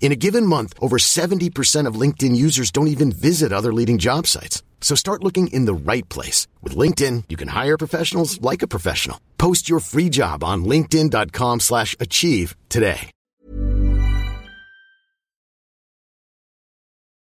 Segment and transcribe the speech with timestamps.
[0.00, 4.26] In a given month, over 70% of LinkedIn users don't even visit other leading job
[4.26, 4.64] sites.
[4.80, 6.48] So start looking in the right place.
[6.62, 9.20] With LinkedIn, you can hire professionals like a professional.
[9.38, 13.10] Post your free job on linkedin.com slash achieve today.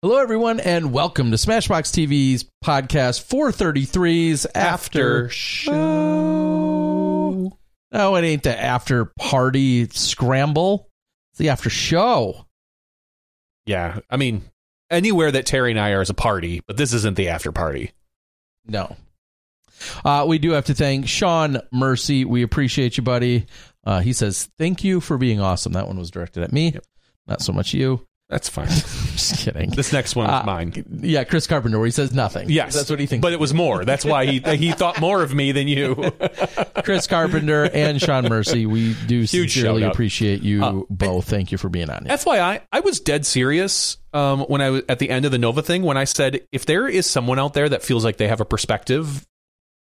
[0.03, 5.73] Hello, everyone, and welcome to Smashbox TV's podcast 433's After Show.
[7.93, 10.89] No, it ain't the after party scramble.
[11.33, 12.47] It's the after show.
[13.71, 14.43] Yeah, I mean,
[14.91, 17.93] anywhere that Terry and I are is a party, but this isn't the after party.
[18.67, 18.97] No.
[20.05, 22.25] Uh, we do have to thank Sean Mercy.
[22.25, 23.47] We appreciate you, buddy.
[23.85, 25.73] Uh, he says, Thank you for being awesome.
[25.75, 26.81] That one was directed at me,
[27.29, 28.05] not so much you.
[28.31, 28.69] That's fine.
[28.69, 29.71] Just kidding.
[29.71, 30.85] This next one is Uh, mine.
[31.03, 32.49] Yeah, Chris Carpenter, where he says nothing.
[32.49, 33.21] Yes, That's what he thinks.
[33.23, 33.85] But it was more.
[33.85, 35.97] That's why he he thought more of me than you.
[36.85, 39.93] Chris Carpenter and Sean Mercy, we do sincerely shout-out.
[39.93, 41.29] appreciate you Uh, both.
[41.29, 42.05] Thank you for being on.
[42.07, 42.17] here.
[42.17, 45.61] FYI, I was dead serious um, when I was at the end of the Nova
[45.63, 48.41] thing when I said if there is someone out there that feels like they have
[48.41, 49.27] a perspective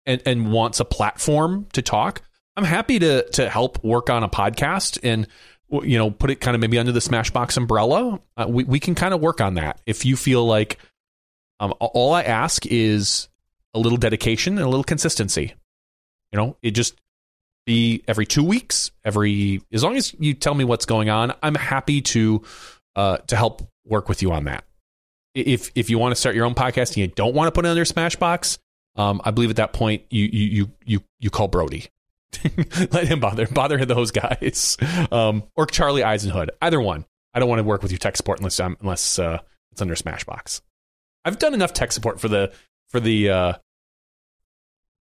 [0.06, 2.22] and, and wants a platform to talk,
[2.56, 5.28] I'm happy to to help work on a podcast and
[5.70, 8.20] you know put it kind of maybe under the Smashbox umbrella.
[8.38, 10.80] Uh, we we can kind of work on that if you feel like
[11.60, 13.28] um, all I ask is
[13.74, 15.54] a little dedication and a little consistency.
[16.32, 16.96] You know, it just
[17.66, 21.56] be every two weeks, every as long as you tell me what's going on, I'm
[21.56, 22.44] happy to
[22.96, 24.64] uh, to help work with you on that.
[25.34, 27.66] If if you want to start your own podcast and you don't want to put
[27.66, 28.58] it under Smashbox,
[28.96, 31.88] um, I believe at that point you you you you you call Brody.
[32.92, 34.78] Let him bother bother those guys,
[35.12, 36.52] um, or Charlie Eisenhood.
[36.62, 37.06] Either one.
[37.34, 39.40] I don't want to work with you tech support unless I'm, unless uh,
[39.74, 40.62] it's under Smashbox.
[41.26, 42.54] I've done enough tech support for the
[42.90, 43.54] for the uh,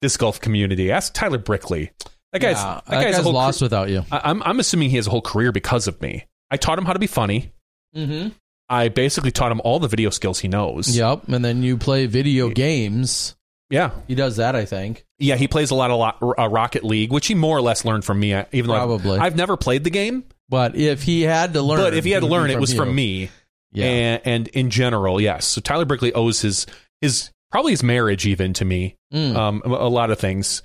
[0.03, 0.91] disc golf community.
[0.91, 1.93] Ask Tyler Brickley.
[2.33, 4.05] That guy's Yeah, that guy's, a guy's lost cre- without you.
[4.11, 6.27] I- I'm I'm assuming he has a whole career because of me.
[6.51, 7.53] I taught him how to be funny.
[7.97, 8.31] Mm-hmm.
[8.69, 10.97] I basically taught him all the video skills he knows.
[10.97, 11.29] Yep.
[11.29, 13.37] And then you play video games.
[13.71, 13.91] Yeah.
[14.07, 15.05] He does that, I think.
[15.19, 17.85] Yeah, he plays a lot of lo- uh, Rocket League, which he more or less
[17.85, 18.35] learned from me.
[18.35, 19.19] uh, Even though I've- Probably.
[19.19, 22.21] I've, never played the game, But if he had to learn, but if he had
[22.21, 22.79] to learn, it was you.
[22.79, 23.31] from me.
[23.73, 23.87] Yeah.
[23.87, 25.47] And, and in general, yes.
[25.47, 26.67] So Tyler Brickley owes his
[27.01, 28.97] his probably his marriage even to me.
[29.13, 30.63] Mm, Um, a, a lot of things,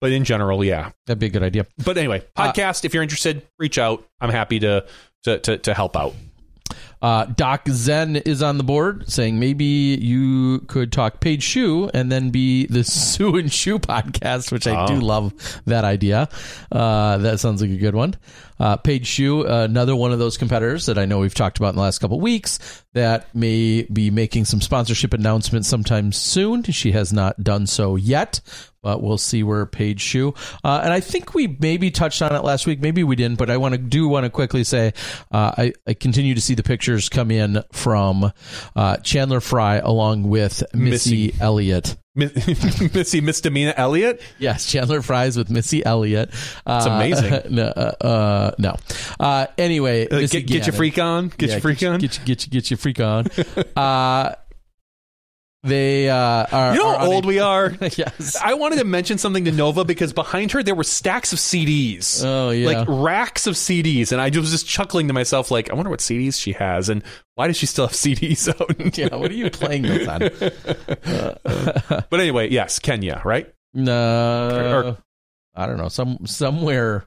[0.00, 0.92] but in general, yeah.
[1.06, 1.66] that'd be a good idea.
[1.84, 2.84] But anyway, Uh, podcast.
[2.84, 4.06] if you're interested, reach out.
[4.20, 4.86] I'm happy to
[5.24, 6.14] to to, to help out.
[7.00, 12.10] Uh, Doc Zen is on the board saying maybe you could talk Paige Shue and
[12.10, 14.98] then be the Sue and Shue podcast, which I do Oh.
[15.06, 15.32] love
[15.66, 16.28] that idea.
[16.72, 18.14] Uh, that sounds like a good one.
[18.58, 21.76] Uh, Paige Shue, another one of those competitors that I know we've talked about in
[21.76, 22.58] the last couple of weeks
[22.94, 26.62] that may be making some sponsorship announcements sometime soon.
[26.64, 28.40] She has not done so yet,
[28.82, 30.34] but we'll see where Paige Shue.
[30.64, 32.80] Uh, and I think we maybe touched on it last week.
[32.80, 34.92] Maybe we didn't, but I want to do want to quickly say
[35.30, 38.32] uh, I, I continue to see the pictures come in from
[38.74, 41.34] uh, Chandler Fry along with Missy, Missy.
[41.40, 41.96] Elliott.
[42.14, 44.20] Missy Misdemeanor Elliott.
[44.38, 46.30] Yes, Chandler Fry's with Missy Elliott.
[46.66, 47.42] Uh, amazing.
[47.54, 48.76] no, uh, uh, no.
[49.20, 51.28] Uh, anyway, Uh, Missy get, get your freak on.
[51.28, 51.98] Get Yeah, your freak get, on.
[52.00, 53.26] Get, your- get, your- get your freak on.
[55.68, 56.74] uh, they uh, are.
[56.74, 57.74] you know are how old we are.
[57.96, 58.36] yes.
[58.42, 62.24] I wanted to mention something to Nova because behind her there were stacks of CDs.
[62.24, 62.66] Oh yeah.
[62.66, 66.00] Like racks of CDs, and I was just chuckling to myself, like, I wonder what
[66.00, 67.02] CDs she has, and
[67.34, 68.96] why does she still have CDs out?
[68.98, 69.14] yeah.
[69.14, 70.20] What are you playing those on?
[72.10, 73.52] but anyway, yes, Kenya, right?
[73.74, 74.96] No.
[74.96, 74.98] Or-
[75.54, 77.06] I don't know, some somewhere.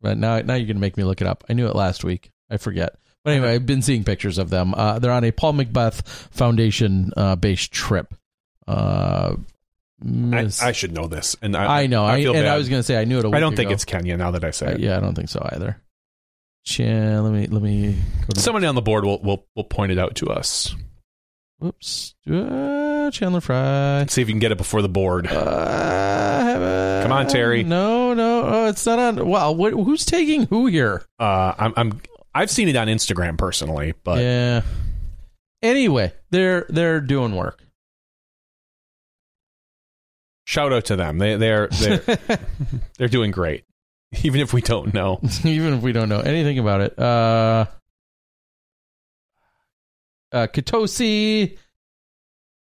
[0.00, 1.44] But now, now you're gonna make me look it up.
[1.48, 2.30] I knew it last week.
[2.50, 2.96] I forget.
[3.24, 4.74] But anyway, I've been seeing pictures of them.
[4.74, 8.14] Uh, they're on a Paul McBeth Foundation uh, based trip.
[8.66, 9.36] Uh,
[10.04, 12.04] I, I should know this, and I, I know.
[12.04, 13.24] I, feel and I was gonna say I knew it.
[13.24, 14.80] I I don't think it's Kenya now that I say Uh, it.
[14.80, 15.80] yeah, I don't think so either.
[16.78, 19.92] Yeah, let me let me go to Someone on the board will, will will point
[19.92, 20.74] it out to us.
[21.60, 24.04] Whoops, uh, Chandler Fry.
[24.08, 25.28] See if you can get it before the board.
[25.28, 27.62] Uh, Come on, Terry.
[27.62, 29.26] No, no, oh, it's not on.
[29.28, 31.04] Wow, what, who's taking who here?
[31.20, 32.00] Uh, I'm, I'm
[32.34, 34.62] I've seen it on Instagram personally, but yeah.
[35.62, 37.62] Anyway, they're they're doing work.
[40.44, 41.18] shout out to them.
[41.18, 42.18] They they're they're
[42.98, 43.64] they're doing great,
[44.22, 45.20] even if we don't know.
[45.44, 46.98] Even if we don't know anything about it.
[46.98, 47.66] Uh,
[50.32, 51.58] uh, Katosi,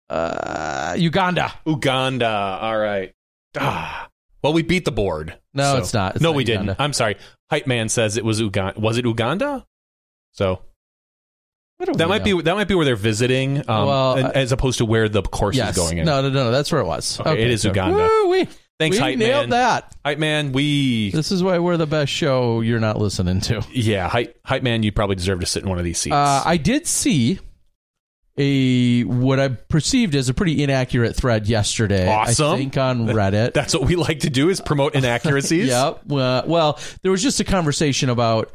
[0.08, 1.52] uh, Uganda.
[1.66, 2.58] Uganda.
[2.60, 3.12] All right.
[3.58, 4.09] Ah.
[4.42, 5.38] Well, we beat the board.
[5.54, 6.14] No, so- it's not.
[6.16, 6.72] It's no, not we Uganda.
[6.72, 6.80] didn't.
[6.80, 7.16] I'm sorry.
[7.50, 8.78] Hype man says it was Uganda.
[8.80, 9.66] Was it Uganda?
[10.32, 10.62] So
[11.96, 12.36] that might know?
[12.38, 15.22] be that might be where they're visiting, um, Well, and- as opposed to where the
[15.22, 15.70] course Yes.
[15.70, 16.04] is going in.
[16.06, 16.50] No, no, no, no.
[16.50, 17.18] That's where it was.
[17.20, 17.96] Okay, it is so- Uganda.
[17.96, 18.48] Woo, we,
[18.78, 19.50] Thanks, we hype nailed man.
[19.50, 19.96] that.
[20.04, 23.62] Hype man, we This is why we're the best show you're not listening to.
[23.72, 26.14] yeah, hype hype man, you probably deserve to sit in one of these seats.
[26.14, 27.38] Uh, I did see
[28.40, 32.08] a what I perceived as a pretty inaccurate thread yesterday.
[32.08, 32.54] Awesome.
[32.54, 33.52] I think on Reddit.
[33.52, 35.68] That's what we like to do is promote inaccuracies.
[35.80, 36.02] Yep.
[36.06, 38.50] Well, well, there was just a conversation about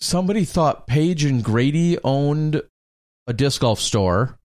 [0.00, 2.62] somebody thought Paige and Grady owned
[3.26, 4.38] a disc golf store,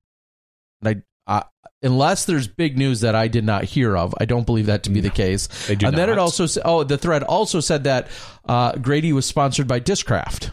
[0.82, 1.44] and I, I
[1.84, 4.90] unless there's big news that I did not hear of, I don't believe that to
[4.90, 5.48] be the case.
[5.68, 8.08] They do and then it also oh the thread also said that
[8.46, 10.52] uh, Grady was sponsored by Discraft.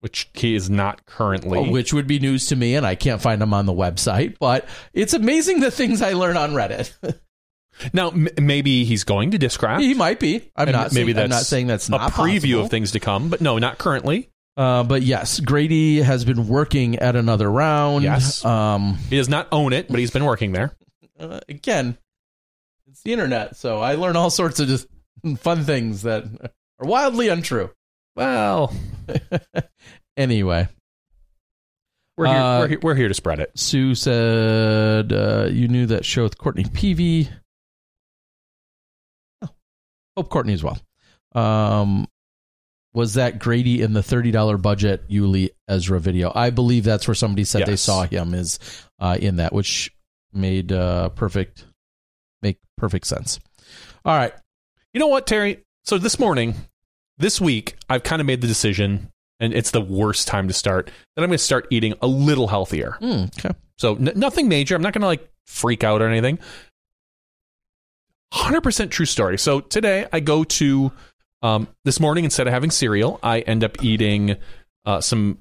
[0.00, 1.58] Which he is not currently.
[1.58, 4.36] Oh, which would be news to me, and I can't find him on the website.
[4.38, 6.92] But it's amazing the things I learn on Reddit.
[7.92, 9.80] now, m- maybe he's going to Discraft.
[9.80, 10.50] he might be.
[10.56, 10.92] I'm And not.
[10.92, 12.64] maybe saying, that's I'm not saying that's a preview possible.
[12.64, 14.30] of things to come, but no, not currently.
[14.56, 18.02] Uh, but yes, Grady has been working at another round.
[18.04, 18.44] Yes.
[18.44, 18.98] Um.
[19.08, 20.72] He does not own it, but he's been working there.
[21.20, 21.96] uh, again,
[22.88, 24.88] it's the internet, so I learn all sorts of just
[25.38, 26.24] fun things that
[26.80, 27.70] are wildly untrue.
[28.18, 28.74] Well,
[30.16, 30.66] anyway,
[32.16, 32.36] we're here.
[32.36, 33.56] Uh, we're, here we're here to spread it.
[33.56, 37.28] Sue said uh, you knew that show with Courtney Peavy.
[39.40, 39.50] Oh,
[40.16, 40.80] hope Courtney as well.
[41.32, 42.08] Um,
[42.92, 46.32] was that Grady in the thirty dollar budget Yuli Ezra video?
[46.34, 48.58] I believe that's where somebody said they saw him is
[48.98, 49.92] uh, in that, which
[50.32, 51.66] made uh, perfect
[52.42, 53.38] make perfect sense.
[54.04, 54.32] All right,
[54.92, 55.64] You know what, Terry?
[55.84, 56.56] So this morning,
[57.18, 59.10] this week, I've kind of made the decision,
[59.40, 60.86] and it's the worst time to start,
[61.16, 62.96] that I'm going to start eating a little healthier.
[63.00, 63.54] Mm, okay.
[63.76, 64.74] So n- nothing major.
[64.74, 66.38] I'm not going to like freak out or anything.
[68.34, 69.38] 100% true story.
[69.38, 70.92] So today I go to
[71.42, 74.36] um, this morning instead of having cereal, I end up eating
[74.84, 75.38] uh, some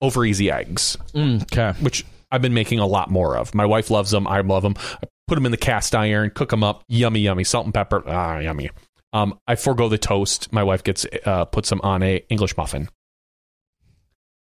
[0.00, 1.78] over easy eggs, Mm, okay.
[1.80, 3.54] which I've been making a lot more of.
[3.54, 4.26] My wife loves them.
[4.26, 4.74] I love them.
[5.02, 6.82] I put them in the cast iron, cook them up.
[6.88, 7.44] Yummy, yummy.
[7.44, 8.02] Salt and pepper.
[8.06, 8.70] Ah, yummy.
[9.14, 10.52] Um, I forego the toast.
[10.52, 12.88] My wife gets uh, puts them on a English muffin.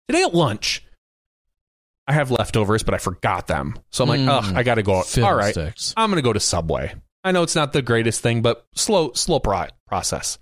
[0.09, 0.85] Today at lunch,
[2.07, 3.79] I have leftovers, but I forgot them.
[3.91, 4.29] So I'm like, Mm.
[4.29, 4.95] ugh, I got to go.
[4.95, 5.01] All
[5.35, 5.93] right, Fiddlesticks.
[5.97, 6.95] I'm going to go to Subway.
[7.23, 10.39] I know it's not the greatest thing, but slow, slow pro- process.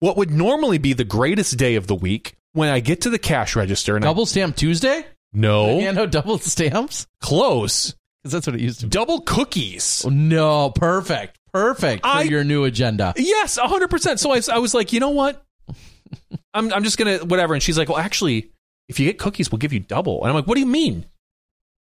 [0.00, 3.18] What would normally be the greatest day of the week when I get to the
[3.18, 5.04] cash register and I, Double stamp Tuesday?
[5.32, 8.90] no Yeah, no double stamps close because that's what it used to be.
[8.90, 10.02] double cookies.
[10.04, 13.14] Oh, no, perfect, perfect for I- your new agenda.
[13.16, 14.18] Yes, 100%.
[14.18, 15.44] So I, I was like, you know what?
[16.54, 17.54] I'm, I'm just going to, whatever.
[17.54, 18.50] And she's like, well, actually,
[18.88, 20.20] if you get cookies, we'll give you double.
[20.20, 21.06] And I'm like, what do you mean?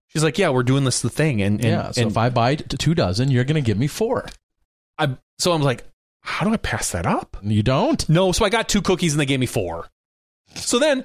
[0.09, 1.41] She's like, yeah, we're doing this the thing.
[1.41, 3.87] And, and, yeah, so and if I buy two dozen, you're going to give me
[3.87, 4.27] four.
[4.99, 5.85] I, so I'm like,
[6.21, 7.37] how do I pass that up?
[7.43, 8.07] You don't?
[8.09, 9.89] No, so I got two cookies and they gave me four.
[10.55, 11.05] So then,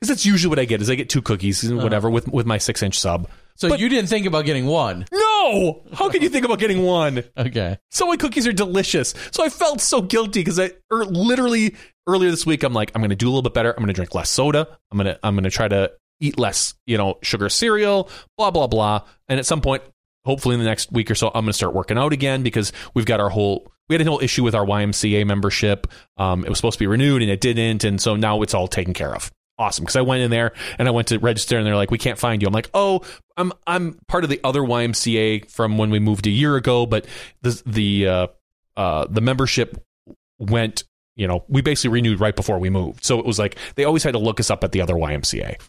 [0.00, 1.82] because that's usually what I get is I get two cookies and uh-huh.
[1.82, 3.28] whatever with with my six inch sub.
[3.56, 5.06] So But- you didn't think about getting one?
[5.12, 7.24] No, how can you think about getting one?
[7.36, 7.78] Okay.
[7.90, 9.14] Subway cookies are delicious.
[9.30, 11.74] So I felt so guilty because I er, literally
[12.06, 13.70] earlier this week I'm like I'm going to do a little bit better.
[13.70, 14.66] I'm going to drink less soda.
[14.90, 18.50] I'm going to I'm going to try to eat less, you know, sugar cereal, blah
[18.50, 19.02] blah blah.
[19.28, 19.82] And at some point,
[20.24, 22.72] hopefully in the next week or so, I'm going to start working out again because
[22.94, 25.88] we've got our whole we had a whole issue with our YMCA membership.
[26.16, 28.68] Um, it was supposed to be renewed and it didn't, and so now it's all
[28.68, 29.32] taken care of.
[29.60, 31.98] Awesome, because I went in there and I went to register and they're like, "We
[31.98, 33.02] can't find you." I'm like, "Oh,
[33.36, 37.06] I'm I'm part of the other YMCA from when we moved a year ago, but
[37.42, 38.26] the the uh,
[38.74, 39.84] uh, the membership
[40.38, 43.84] went." You know, we basically renewed right before we moved, so it was like they
[43.84, 45.60] always had to look us up at the other YMCA.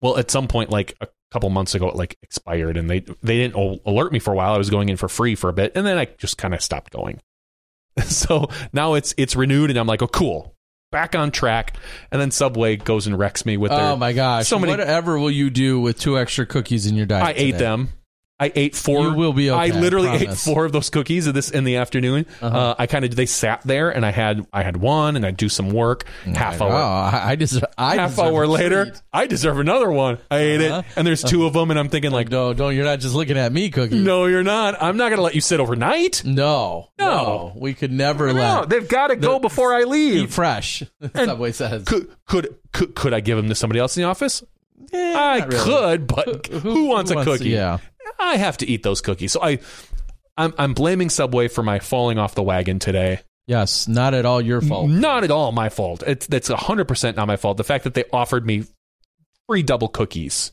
[0.00, 3.36] Well, at some point, like a couple months ago, it like expired, and they they
[3.36, 4.54] didn't alert me for a while.
[4.54, 6.62] I was going in for free for a bit, and then I just kind of
[6.62, 7.20] stopped going.
[8.04, 10.55] so now it's it's renewed, and I'm like, oh, cool,
[10.90, 11.76] back on track.
[12.10, 13.86] And then Subway goes and wrecks me with oh their.
[13.86, 14.48] Oh my gosh!
[14.48, 17.24] so many- Whatever will you do with two extra cookies in your diet?
[17.24, 17.58] I ate today?
[17.58, 17.88] them.
[18.38, 19.00] I ate four.
[19.02, 21.64] You will be okay, I literally I ate four of those cookies of this in
[21.64, 22.26] the afternoon.
[22.42, 25.30] uh I kind of they sat there, and I had I had one, and I
[25.30, 26.04] do some work.
[26.26, 27.64] Half Oh, hour, I I deserve.
[27.78, 28.92] I half deserve hour later.
[29.10, 30.18] I deserve another one.
[30.30, 30.78] I ate Uh-huh.
[30.80, 32.74] it, and there's two of them, and I'm thinking like, No, don't.
[32.76, 33.98] You're not just looking at me, cookie.
[33.98, 34.82] no, you're not.
[34.82, 36.22] I'm not going to let you sit overnight.
[36.24, 37.52] no, No.
[37.56, 40.24] We could never No, let they've got to go before I leave.
[40.24, 40.82] eat fresh.
[41.14, 41.84] Subway says.
[41.84, 44.42] Could could could, could I give them to somebody else in the office?
[44.92, 45.58] Eh, I really.
[45.64, 47.48] could, but who, wants a cookie?
[47.48, 47.78] Yeah.
[48.18, 49.32] I have to eat those cookies.
[49.32, 49.58] So I,
[50.36, 53.20] I'm, I'm blaming Subway for my falling off the wagon today.
[53.46, 53.86] Yes.
[53.86, 54.90] Not at all your fault.
[54.90, 56.02] Not at all my fault.
[56.06, 57.56] It's that's 100 percent not my fault.
[57.56, 58.64] The fact that they offered me
[59.48, 60.52] free double cookies.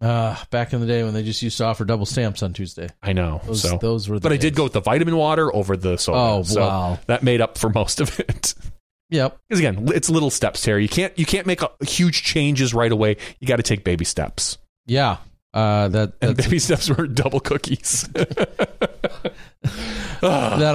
[0.00, 2.88] Uh, back in the day when they just used to offer double stamps on Tuesday.
[3.02, 3.40] I know.
[3.44, 4.18] Those, so, those were.
[4.18, 6.18] The but I did go with the vitamin water over the soda.
[6.18, 6.98] Oh, so wow.
[7.06, 8.54] That made up for most of it.
[9.10, 9.38] Yep.
[9.48, 10.82] Because again, it's little steps, Terry.
[10.82, 13.16] You can't you can't make a, huge changes right away.
[13.40, 14.58] You got to take baby steps.
[14.84, 15.16] Yeah.
[15.58, 18.02] Uh, that And baby steps were double cookies.
[18.12, 19.32] that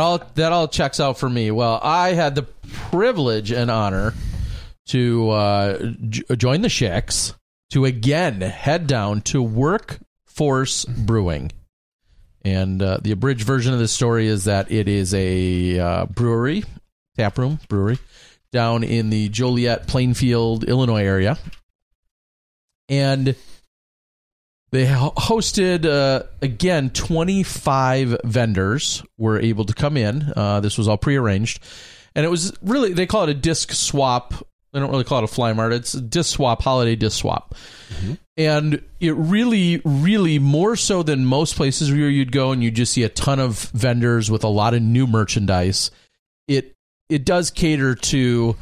[0.02, 1.52] all that all checks out for me.
[1.52, 4.14] Well, I had the privilege and honor
[4.88, 7.34] to uh, j- join the Shicks
[7.70, 11.54] to again head down to Workforce Brewing.
[12.44, 16.66] And uh, the abridged version of the story is that it is a uh, brewery,
[17.16, 18.00] tap room brewery,
[18.52, 21.38] down in the Joliet, Plainfield, Illinois area.
[22.90, 23.38] And
[24.74, 30.34] they hosted, uh, again, 25 vendors were able to come in.
[30.36, 31.62] Uh, this was all prearranged.
[32.16, 34.34] And it was really, they call it a disc swap.
[34.72, 35.74] They don't really call it a fly mart.
[35.74, 37.54] It's a disc swap, holiday disc swap.
[38.36, 42.94] And it really, really more so than most places where you'd go and you just
[42.94, 45.92] see a ton of vendors with a lot of new merchandise.
[46.48, 46.76] It
[47.10, 48.56] it does cater to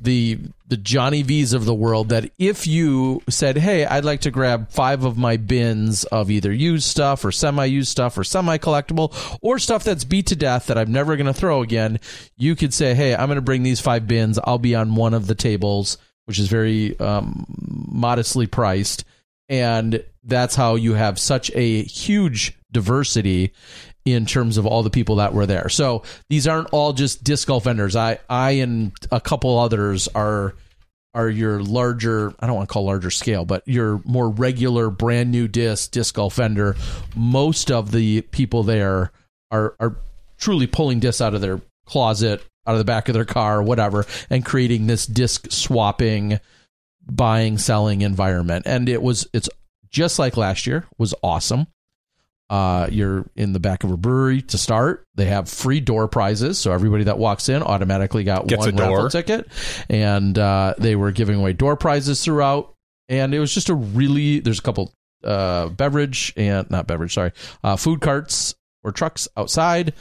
[0.00, 0.40] the
[0.72, 4.70] the Johnny V's of the world that if you said, "Hey, I'd like to grab
[4.70, 9.84] five of my bins of either used stuff or semi-used stuff or semi-collectible or stuff
[9.84, 12.00] that's beat to death that I'm never going to throw again,"
[12.38, 14.38] you could say, "Hey, I'm going to bring these five bins.
[14.44, 17.44] I'll be on one of the tables, which is very um,
[17.92, 19.04] modestly priced."
[19.50, 23.52] And that's how you have such a huge diversity
[24.06, 25.68] in terms of all the people that were there.
[25.68, 27.94] So these aren't all just disc golf vendors.
[27.94, 30.54] I I and a couple others are
[31.14, 35.30] are your larger I don't want to call larger scale, but your more regular brand
[35.30, 36.76] new disc disc golf vendor.
[37.14, 39.12] Most of the people there
[39.50, 39.96] are are
[40.38, 43.62] truly pulling discs out of their closet, out of the back of their car, or
[43.62, 46.40] whatever, and creating this disc swapping
[47.04, 48.66] buying selling environment.
[48.66, 49.48] And it was it's
[49.90, 51.66] just like last year, was awesome.
[52.52, 55.06] Uh, you're in the back of a brewery to start.
[55.14, 59.08] They have free door prizes, so everybody that walks in automatically got Gets one raffle
[59.08, 59.48] ticket,
[59.88, 62.74] and uh, they were giving away door prizes throughout.
[63.08, 64.92] And it was just a really there's a couple
[65.24, 67.32] uh, beverage and not beverage, sorry,
[67.64, 68.54] uh, food carts
[68.84, 69.94] or trucks outside.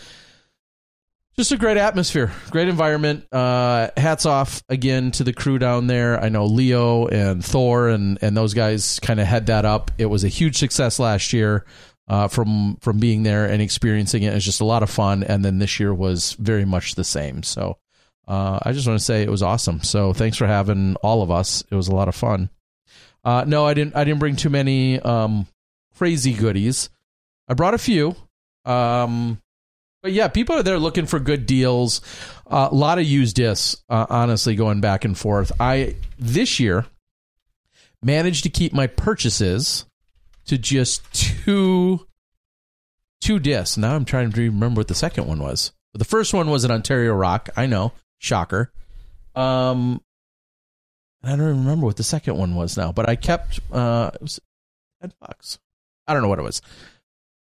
[1.37, 3.25] Just a great atmosphere, great environment.
[3.31, 6.21] Uh, hats off again to the crew down there.
[6.21, 9.91] I know Leo and Thor and and those guys kind of had that up.
[9.97, 11.65] It was a huge success last year
[12.11, 14.33] uh, from from being there and experiencing it.
[14.33, 15.23] It's just a lot of fun.
[15.23, 17.41] And then this year was very much the same.
[17.41, 17.77] So
[18.27, 19.81] uh, I just want to say it was awesome.
[19.81, 21.63] So thanks for having all of us.
[21.71, 22.49] It was a lot of fun.
[23.23, 23.95] Uh, no, I didn't.
[23.95, 25.47] I didn't bring too many um,
[25.95, 26.89] crazy goodies.
[27.47, 28.13] I brought a few.
[28.65, 29.41] Um,
[30.03, 32.01] but yeah, people are there looking for good deals.
[32.45, 35.53] Uh, a lot of used discs, uh, honestly, going back and forth.
[35.61, 36.87] I this year
[38.03, 39.85] managed to keep my purchases
[40.51, 42.05] to just two
[43.21, 43.77] two discs.
[43.77, 45.71] Now I'm trying to remember what the second one was.
[45.93, 47.49] The first one was an Ontario Roc.
[47.55, 48.73] I know, shocker.
[49.33, 50.01] Um,
[51.23, 54.21] I don't even remember what the second one was now, but I kept uh, it
[54.21, 54.41] was
[55.01, 55.57] ten bucks.
[56.05, 56.61] I don't know what it was.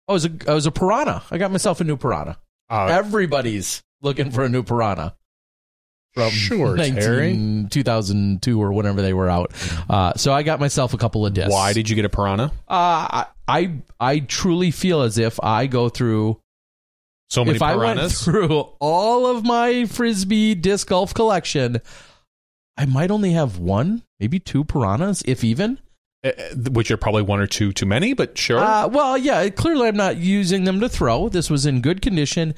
[0.07, 1.25] Oh, it was a it was a Piranha.
[1.33, 2.39] I got myself a new Piranha.
[2.69, 5.17] Uh, Everybody's looking for a new Piranha.
[6.15, 7.67] From Sure, 19 Terry.
[7.71, 9.53] 2002 or whenever they were out.
[9.89, 11.53] Uh, so I got myself a couple of discs.
[11.53, 12.53] why did you get a piranha?
[12.69, 16.41] uh, I, I truly feel as if I go through
[17.31, 18.25] So many if I went piranhas.
[18.25, 21.81] through all of my frisbee disc golf collection,
[22.77, 25.79] I might only have one, maybe two piranhas, if even.
[26.23, 26.33] Uh,
[26.73, 28.59] which are probably one or two too many, but sure.
[28.59, 31.29] Uh, well, yeah, clearly I'm not using them to throw.
[31.31, 32.55] This was in good condition,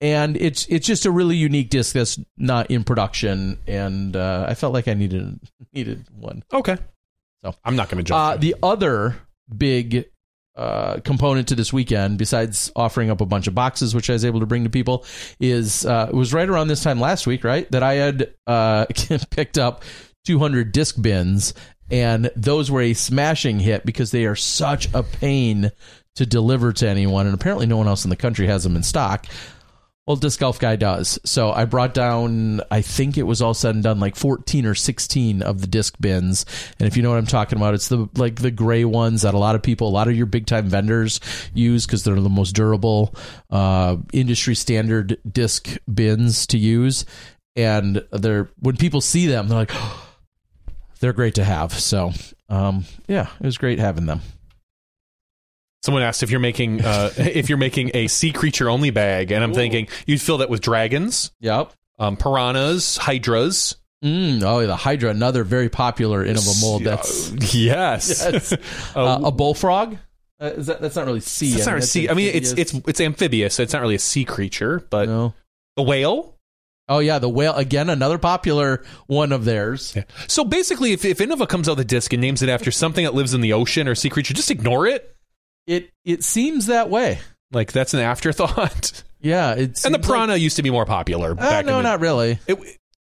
[0.00, 4.54] and it's it's just a really unique disc that's not in production, and uh, I
[4.54, 5.38] felt like I needed
[5.72, 6.42] needed one.
[6.52, 6.76] okay.
[7.44, 8.18] So- I'm not going to jump.
[8.18, 9.16] Uh, the other
[9.56, 10.04] big
[10.56, 14.24] uh, component to this weekend, besides offering up a bunch of boxes, which I was
[14.26, 15.06] able to bring to people,
[15.38, 18.84] is uh, it was right around this time last week, right, that I had uh,
[19.30, 19.84] picked up
[20.26, 21.54] 200 disc bins,
[21.90, 25.70] and those were a smashing hit because they are such a pain
[26.16, 28.82] to deliver to anyone, and apparently no one else in the country has them in
[28.82, 29.26] stock.
[30.10, 31.20] Well, Disc Golf Guy does.
[31.24, 34.74] So I brought down, I think it was all said and done, like 14 or
[34.74, 36.44] 16 of the disc bins.
[36.80, 39.34] And if you know what I'm talking about, it's the like the gray ones that
[39.34, 41.20] a lot of people, a lot of your big time vendors
[41.54, 43.14] use because they're the most durable,
[43.50, 47.04] uh, industry standard disc bins to use.
[47.54, 49.72] And they're when people see them, they're like,
[50.98, 51.72] they're great to have.
[51.72, 52.10] So,
[52.48, 54.22] um, yeah, it was great having them.
[55.82, 59.42] Someone asked if you're making uh, if you're making a sea creature only bag, and
[59.42, 61.72] I'm thinking you'd fill that with dragons, Yep.
[61.98, 63.76] um, piranhas, hydras.
[64.04, 66.84] Mm, oh, the Hydra, another very popular in of a mold.
[66.84, 68.26] That's Uh, yes.
[68.32, 68.52] Yes.
[68.96, 69.98] uh, a bullfrog.
[70.40, 71.52] Uh, is that, that's not really sea.
[71.52, 72.08] It's I not mean, a sea.
[72.08, 73.54] I mean, it's it's it's amphibious.
[73.56, 75.34] So it's not really a sea creature, but no.
[75.76, 76.38] a whale.
[76.88, 77.90] Oh yeah, the whale again.
[77.90, 79.92] Another popular one of theirs.
[79.94, 80.04] Yeah.
[80.28, 83.12] So basically, if if Innova comes out a disc and names it after something that
[83.14, 85.09] lives in the ocean or sea creature, just ignore it.
[85.70, 87.20] It it seems that way.
[87.52, 89.04] Like that's an afterthought.
[89.22, 91.32] Yeah, it's and the piranha used to be more popular.
[91.32, 92.38] Uh, back no, in the, not really.
[92.46, 92.58] It,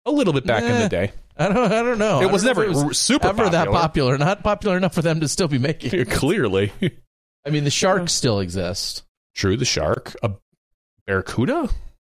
[0.06, 1.10] a little bit back in the day.
[1.36, 1.72] I don't.
[1.72, 2.22] I don't know.
[2.22, 3.80] It was never if r- super ever that popular.
[3.80, 4.18] popular.
[4.18, 5.98] Not popular enough for them to still be making.
[5.98, 6.08] it.
[6.10, 6.72] Clearly,
[7.44, 9.02] I mean, the sharks still exist.
[9.34, 9.56] true.
[9.56, 10.30] The shark, a
[11.04, 11.68] barracuda.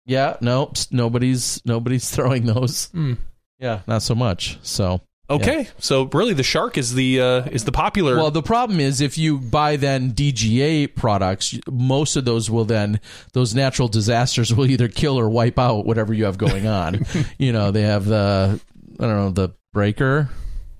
[0.06, 0.36] Yeah.
[0.40, 0.72] No.
[0.92, 2.86] Nobody's nobody's throwing those.
[2.90, 3.14] Hmm.
[3.58, 3.80] Yeah.
[3.88, 4.60] Not so much.
[4.62, 5.00] So.
[5.30, 8.16] Okay, so really, the shark is the uh, is the popular.
[8.16, 12.98] Well, the problem is if you buy then DGA products, most of those will then
[13.34, 17.04] those natural disasters will either kill or wipe out whatever you have going on.
[17.38, 18.58] you know, they have the
[18.98, 20.30] I don't know the breaker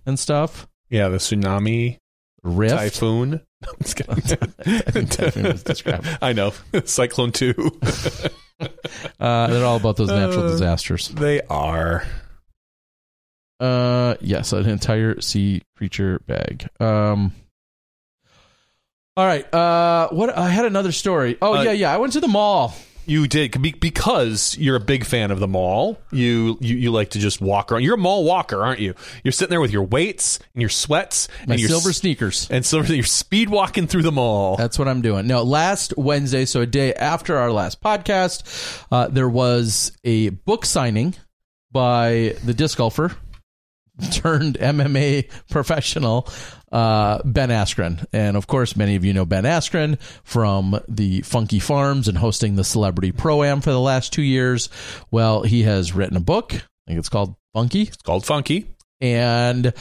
[0.07, 1.99] and stuff, yeah, the tsunami,
[2.43, 2.75] rift.
[2.75, 3.43] typhoon.
[3.69, 4.14] I'm just kidding.
[4.64, 6.07] I think typhoon was described.
[6.23, 6.52] I know,
[6.87, 7.52] cyclone two.
[9.21, 11.09] Uh, they're all about those natural Uh, disasters.
[11.09, 12.05] they are.
[13.61, 16.68] Uh, yes, an entire sea creature bag.
[16.81, 17.33] Um.
[19.16, 19.53] All right.
[19.53, 21.37] Uh, what I had another story.
[21.42, 21.92] Oh Uh, yeah, yeah.
[21.92, 22.75] I went to the mall.
[23.05, 25.99] You did be- because you're a big fan of the mall.
[26.12, 27.83] You, you you like to just walk around.
[27.83, 28.94] You're a mall walker, aren't you?
[29.25, 32.47] You're sitting there with your weights and your sweats My and your silver sneakers.
[32.51, 32.94] and silver.
[32.94, 34.57] You're speed walking through the mall.
[34.57, 35.27] That's what I'm doing.
[35.27, 40.66] Now, last Wednesday, so a day after our last podcast, uh, there was a book
[40.66, 41.14] signing
[41.73, 43.12] by the disc golfer
[44.13, 46.29] turned MMA professional,
[46.73, 48.05] uh, Ben Askren.
[48.13, 52.57] And of course, many of you know Ben Askren from the Funky Farms and hosting
[52.57, 54.69] the Celebrity Pro Am for the last two years.
[55.11, 56.55] Well, he has written a book.
[56.55, 58.67] I think it's called Funky It's called funky.
[59.01, 59.73] and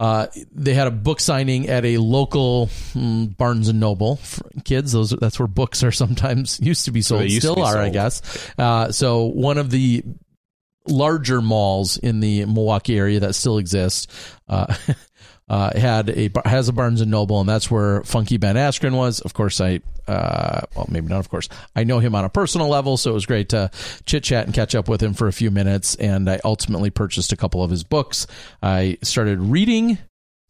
[0.00, 4.92] uh, they had a book signing at a local mm, Barnes and Noble for kids.
[4.92, 8.22] Those that's where books are sometimes used to be sold, to still are, I guess.
[8.56, 10.04] Uh, so one of the
[10.88, 14.10] larger malls in the Milwaukee area that still exist.
[14.48, 14.74] Uh,
[15.48, 19.20] Uh, had a has a Barnes and Noble, and that's where Funky Ben Askren was.
[19.20, 21.20] Of course, I uh, well maybe not.
[21.20, 23.70] Of course, I know him on a personal level, so it was great to
[24.04, 25.94] chit chat and catch up with him for a few minutes.
[25.94, 28.26] And I ultimately purchased a couple of his books.
[28.62, 29.96] I started reading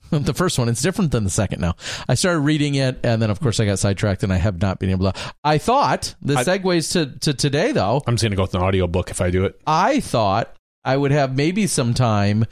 [0.25, 0.69] the first one.
[0.69, 1.75] It's different than the second now.
[2.09, 4.79] I started reading it, and then of course I got sidetracked, and I have not
[4.79, 5.33] been able to.
[5.45, 8.03] I thought the I- segues to to today though.
[8.07, 9.61] I'm just gonna go with an audiobook if I do it.
[9.67, 12.45] I thought I would have maybe some time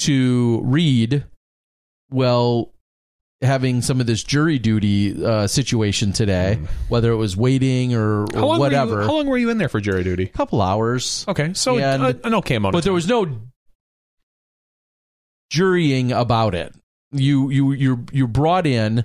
[0.00, 1.24] to read
[2.10, 2.70] well
[3.40, 8.38] having some of this jury duty uh, situation today, whether it was waiting or, Hmm.
[8.38, 9.00] How whatever.
[9.02, 10.22] You, how long were you in there for jury duty?
[10.24, 11.24] a couple hours.
[11.26, 12.72] Okay, so And- uh, an okay amount.
[12.74, 13.40] But there was no
[15.50, 16.74] jurying about it.
[17.12, 19.04] You you you you brought in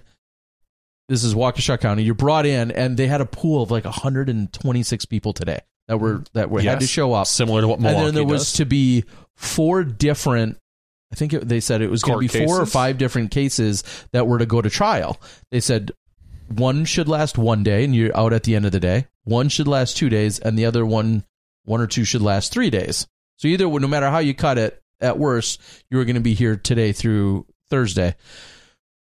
[1.10, 2.04] this is Waukesha County.
[2.04, 6.24] You're brought in and they had a pool of like 126 people today that were
[6.34, 7.28] that were had to show up.
[7.28, 10.58] similar to what Milwaukee and then there was to be four different
[11.13, 13.84] i think it, they said it was going to be four or five different cases
[14.12, 15.20] that were to go to trial.
[15.52, 15.91] They said
[16.50, 19.08] one should last one day and you're out at the end of the day.
[19.24, 21.24] One should last two days and the other one
[21.63, 23.08] one or two should last three days.
[23.38, 26.34] So either no matter how you cut it at worst you were going to be
[26.34, 28.15] here today through thursday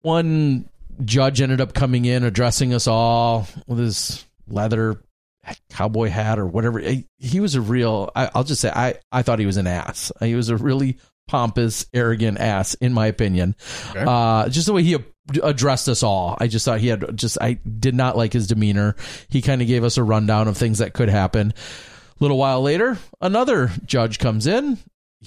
[0.03, 0.69] one
[1.05, 5.01] judge ended up coming in addressing us all with his leather
[5.71, 6.79] cowboy hat or whatever.
[7.19, 8.11] He, was a real.
[8.15, 10.13] I, I'll just say I I thought he was an ass.
[10.21, 13.57] He was a really pompous, arrogant ass, in my opinion.
[13.91, 14.05] Okay.
[14.07, 14.97] Uh, just the way he
[15.43, 17.39] addressed us all, I just thought he had just.
[17.41, 18.97] I did not like his demeanor.
[19.29, 21.53] He kind of gave us a rundown of things that could happen.
[21.53, 24.79] A little while later, another judge comes in.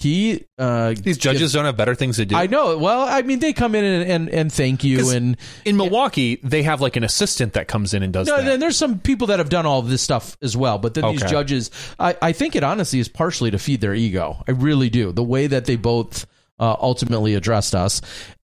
[0.01, 2.35] He uh, These judges don't have better things to do.
[2.35, 2.77] I know.
[2.77, 6.63] Well, I mean, they come in and and, and thank you, and in Milwaukee, they
[6.63, 8.51] have like an assistant that comes in and does No, that.
[8.53, 11.05] and there's some people that have done all of this stuff as well, but then
[11.11, 11.31] these Okay.
[11.31, 14.43] judges, I, I think it honestly is partially to feed their ego.
[14.47, 15.11] I really do.
[15.11, 16.25] The way that they both
[16.59, 18.01] uh, ultimately addressed us.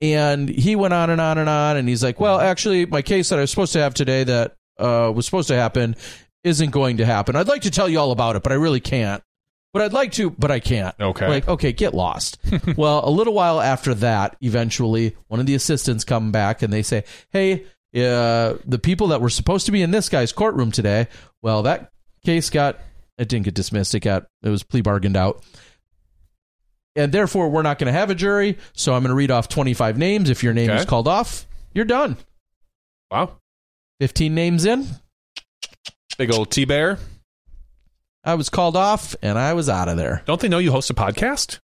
[0.00, 3.30] And he went on and on and on, and he's like, well, actually, my case
[3.30, 5.96] that I was supposed to have today that uh, was supposed to happen
[6.44, 7.34] isn't going to happen.
[7.34, 9.22] I'd like to tell you all about it, but I really can't.
[9.72, 10.94] But I'd like to, but I can't.
[10.98, 11.28] Okay.
[11.28, 12.38] Like, okay, get lost.
[12.76, 16.82] well, a little while after that, eventually, one of the assistants come back and they
[16.82, 21.06] say, "Hey, uh, the people that were supposed to be in this guy's courtroom today,
[21.42, 21.90] well, that
[22.24, 22.78] case got
[23.18, 23.94] it didn't get dismissed.
[23.94, 25.44] It got it was plea bargained out."
[26.96, 28.58] And therefore, we're not going to have a jury.
[28.72, 30.30] So I'm going to read off 25 names.
[30.30, 30.80] If your name Okay.
[30.80, 32.16] is called off, you're done.
[33.10, 33.32] wow.
[34.00, 34.86] 15 names in,
[36.18, 36.98] Big old T Bear.
[38.28, 40.22] I was called off, and I was out of there.
[40.26, 41.60] Don't they know you host a podcast?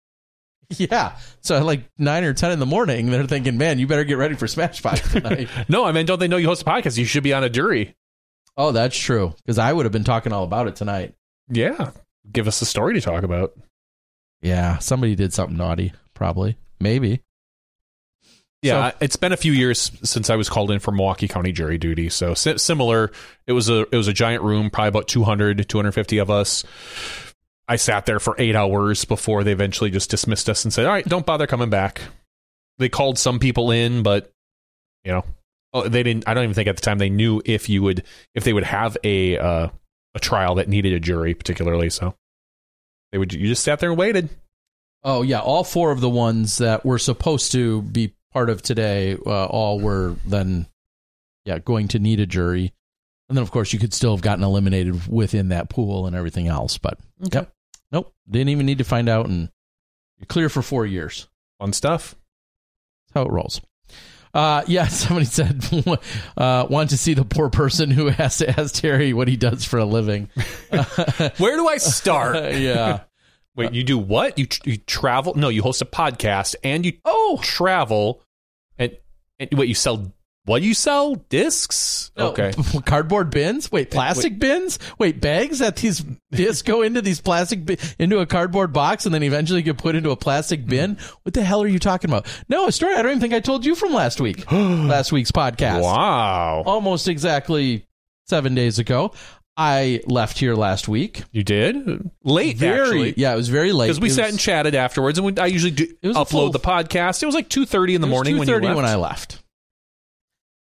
[0.69, 1.17] Yeah.
[1.41, 4.17] So at like nine or ten in the morning, they're thinking, "Man, you better get
[4.17, 6.97] ready for Smash Five tonight." No, I mean, don't they know you host a podcast?
[6.97, 7.95] You should be on a jury.
[8.55, 9.35] oh, that's true.
[9.37, 11.13] Because I would have been talking all about it tonight.
[11.49, 11.91] Yeah.
[12.31, 13.53] Give us a story to talk about.
[14.41, 15.91] Yeah, somebody did something naughty.
[16.13, 17.21] Probably, maybe.
[18.63, 21.77] Yeah, it's been a few years since I was called in for Milwaukee County jury
[21.77, 22.09] duty.
[22.09, 23.11] So similar,
[23.45, 26.63] it was a it was a giant room, probably about 200, 250 of us.
[27.67, 30.91] I sat there for eight hours before they eventually just dismissed us and said, "All
[30.91, 32.01] right, don't bother coming back."
[32.77, 34.31] They called some people in, but
[35.03, 35.25] you know,
[35.73, 36.27] oh, they didn't.
[36.27, 38.03] I don't even think at the time they knew if you would
[38.35, 39.69] if they would have a uh,
[40.15, 41.89] a trial that needed a jury, particularly.
[41.89, 42.15] So
[43.11, 43.33] they would.
[43.33, 44.29] You just sat there and waited.
[45.03, 49.15] Oh yeah, all four of the ones that were supposed to be part of today,
[49.25, 50.67] uh, all were then,
[51.45, 52.73] yeah, going to need a jury.
[53.29, 56.47] And then of course you could still have gotten eliminated within that pool and everything
[56.47, 56.77] else.
[56.77, 56.99] But
[57.31, 57.51] yep,
[57.91, 59.49] nope, didn't even need to find out, and
[60.17, 61.27] you're clear for four years.
[61.59, 62.15] Fun stuff.
[63.07, 63.61] That's how it rolls.
[64.33, 65.63] Uh, yeah, somebody said
[66.37, 69.63] uh, want to see the poor person who has to ask Terry what he does
[69.63, 70.29] for a living.
[71.37, 72.35] Where do I start?
[72.55, 73.01] yeah.
[73.55, 74.39] Wait, you do what?
[74.39, 75.35] You, tr- you travel?
[75.35, 78.22] No, you host a podcast and you Oh, travel.
[78.77, 78.97] And,
[79.39, 80.13] and wait, you sell
[80.45, 81.15] what you sell?
[81.15, 82.11] Discs?
[82.17, 82.51] no, Okay.
[82.85, 83.71] Cardboard bins?
[83.71, 84.77] Wait, plastic bins?
[84.99, 89.15] Wait, bags that these discs go into these plastic bi- into a cardboard box and
[89.15, 90.97] then eventually get put into a plastic bin?
[91.21, 92.27] What the hell are you talking about?
[92.49, 94.43] No, a story I don't even think I told you from last week.
[94.51, 95.81] last week's podcast.
[95.81, 96.63] Wow.
[96.65, 97.87] Almost exactly
[98.27, 99.13] seven days ago.
[99.55, 101.23] I left here last week.
[101.31, 102.09] You did?
[102.23, 103.13] Late, Very, actually.
[103.17, 103.87] yeah, it was very late.
[103.87, 106.17] Because we It sat was- and chatted afterwards, and we, I usually do It was
[106.17, 107.21] upload full- the podcast.
[107.21, 108.75] It was like two thirty in the morning when you 2:30 left.
[108.77, 109.39] when I left.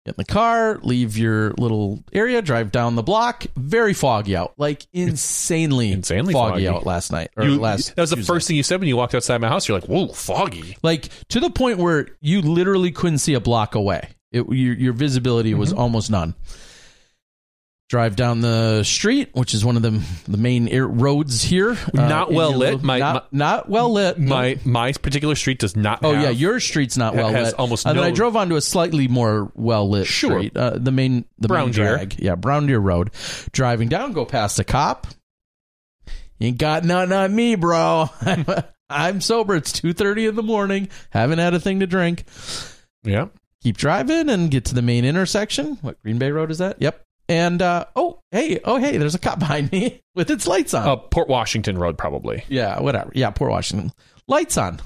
[0.04, 3.46] Get in the car, leave your little area, drive down the block.
[3.56, 6.68] Very foggy out, like insanely, insanely foggy, foggy.
[6.68, 7.96] out last night or You- last.
[7.96, 8.30] that was the Tuesday.
[8.34, 9.66] first thing you said when you walked outside my house.
[9.66, 13.74] You're like, "Whoa, foggy." like to the point where you literally couldn't see a block
[13.74, 14.10] away.
[14.30, 15.78] It, your, your visibility was Mm-hmm.
[15.78, 16.34] almost none.
[17.94, 21.70] Drive down the street, which is one of the the main air roads here.
[21.70, 22.58] uh, Not in well lit.
[22.58, 24.18] little- My- not, not well lit.
[24.18, 26.00] My my particular street does not.
[26.02, 27.54] Oh have, yeah, your street's not well has lit.
[27.54, 30.38] almost and then I drove onto a slightly more well lit Sure.
[30.40, 30.56] street.
[30.56, 31.96] Uh, the main the Brown main Deer.
[31.96, 32.18] drag.
[32.18, 33.12] Yeah, Brown Deer Road.
[33.52, 35.06] Driving down, go past a cop.
[36.40, 38.10] Ain't got nothing on me, bro.
[38.90, 39.54] I'm sober.
[39.54, 40.88] It's two thirty in the morning.
[41.10, 42.24] Haven't had a thing to drink.
[43.04, 43.26] yeah.
[43.62, 45.78] Keep driving and get to the main intersection.
[45.80, 46.82] What Green Bay Road is that?
[46.82, 47.00] Yep.
[47.28, 50.86] And uh, oh hey oh hey, there's a cop behind me with its lights on.
[50.88, 52.44] Uh, Port Washington Road, probably.
[52.48, 53.10] Yeah, whatever.
[53.14, 53.92] Yeah, Port Washington.
[54.28, 54.80] Lights on.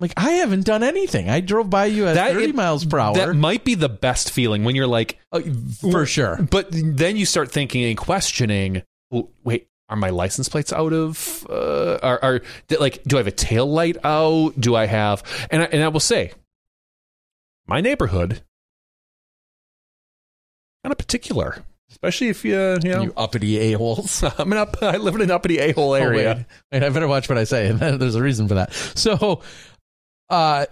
[0.00, 1.28] Like I haven't done anything.
[1.28, 3.14] I drove by you at That- 30 it- miles per hour.
[3.14, 5.40] That might be the best feeling when you're like, Uh,
[5.80, 6.36] for sure.
[6.50, 8.82] But then you start thinking and questioning.
[9.10, 11.46] Well, wait, are my license plates out of?
[11.50, 12.40] Uh, are are
[12.78, 13.02] like?
[13.04, 14.52] Do I have a tail light out?
[14.58, 15.22] Do I have?
[15.50, 16.32] And I, and I will say,
[17.66, 18.42] my neighborhood
[20.84, 23.02] kind of particular, especially if you you know.
[23.02, 24.22] You uppity a holes.
[24.38, 24.82] I'm an up.
[24.82, 26.30] I live in an uppity a hole area.
[26.30, 26.46] Oh, wait.
[26.72, 27.70] Wait, I better watch what I say.
[27.72, 28.72] There's a reason for that.
[28.72, 29.42] So,
[30.30, 30.66] uh,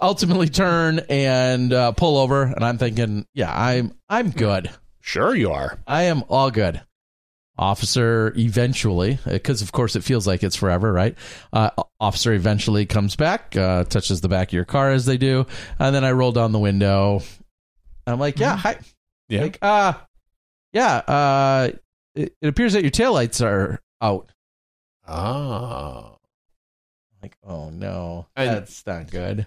[0.00, 4.70] ultimately turn and uh, pull over, and I'm thinking, yeah, I'm I'm good.
[5.00, 5.78] Sure, you are.
[5.86, 6.80] I am all good.
[7.58, 11.14] Officer eventually, because of course it feels like it's forever, right?
[11.52, 15.46] Uh, officer eventually comes back, uh, touches the back of your car as they do,
[15.78, 17.20] and then I roll down the window.
[18.06, 18.78] I'm like, yeah, hi.
[19.30, 19.42] Yeah.
[19.42, 19.94] Like, uh,
[20.74, 21.70] yeah, uh,
[22.14, 24.30] it, it appears that your taillights are out.
[25.06, 26.16] Ah,
[27.22, 29.46] Like, oh no, And- that's not good.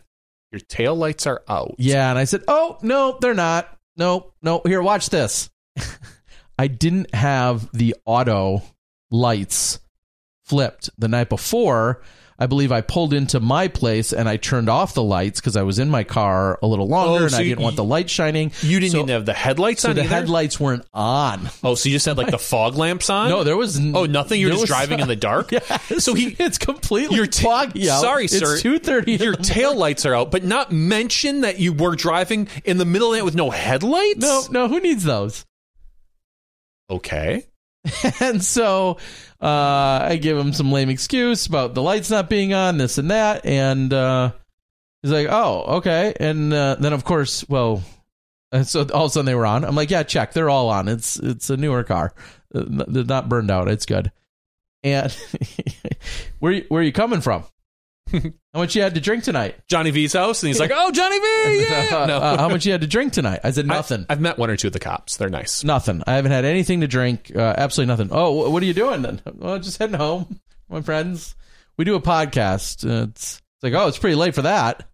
[0.52, 1.76] your tail lights are out.
[1.78, 3.78] Yeah, and I said, "Oh no, they're not.
[3.98, 4.62] No, no.
[4.65, 5.50] Here, watch this."
[6.60, 8.62] I didn't have the auto
[9.10, 9.80] lights
[10.46, 10.89] flipped.
[10.98, 12.02] The night before,
[12.39, 15.62] I believe I pulled into my place and I turned off the lights because I
[15.63, 17.84] was in my car a little longer Oh, and so I you- didn't want the
[17.84, 18.52] light shining.
[18.62, 19.96] You didn't so, even have the headlights so on.
[19.96, 20.10] the either?
[20.15, 21.50] headlights weren't on.
[21.63, 23.30] Oh, so you just had like the fog lamps on?
[23.30, 24.41] No, there was n- Oh, nothing.
[24.41, 25.52] You're there just was- driving in the dark.
[26.00, 28.02] So he it's completely your ta- foggy out.
[28.02, 28.58] Sorry, it's sir.
[28.60, 29.13] Two thirty.
[29.13, 33.10] Your tail lights are out, but not mention that you were driving in the middle
[33.10, 34.19] of the night with no headlights.
[34.19, 34.67] No, no.
[34.67, 35.46] Who needs those?
[36.89, 37.46] Okay.
[38.19, 38.98] and so
[39.41, 43.12] uh, I give him some lame excuse about the lights not being on, this and
[43.12, 44.32] that, and uh,
[45.02, 47.84] he's like, "Oh, okay." And uh, then, of course, well,
[48.52, 49.65] and so all of a sudden they were on.
[49.65, 50.34] I'm like, "Yeah, check.
[50.34, 50.88] They're all on.
[50.88, 52.13] It's it's a newer car.
[52.56, 53.67] Uh, They're not burned out.
[53.67, 54.12] It's good."
[54.84, 55.12] And
[56.39, 57.43] where where are you coming from?
[58.13, 59.56] How much you had to drink tonight?
[59.67, 62.71] Johnny V's house, and he's like, "Oh, Johnny V, yeah." No, Uh, how much you
[62.71, 63.39] had to drink tonight?
[63.43, 64.06] I said nothing.
[64.08, 65.17] I, have met one or two of the cops.
[65.17, 65.63] They're nice.
[65.63, 66.04] Nothing.
[66.06, 67.32] I haven't had anything to drink.
[67.36, 68.10] Uh, absolutely nothing.
[68.12, 69.21] Oh, wh- what are you doing then?
[69.36, 70.39] Well, just heading home.
[70.69, 71.36] My friends.
[71.78, 72.88] We do a podcast.
[72.88, 74.88] Uh, it's, it's like, oh, it's pretty late for that.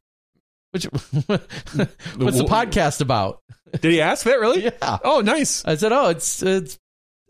[0.72, 3.42] Which, what's the podcast about?
[3.72, 4.64] Did he ask that really?
[4.66, 4.98] Yeah.
[5.04, 5.66] Oh, nice.
[5.66, 6.78] I said, oh, it's it's.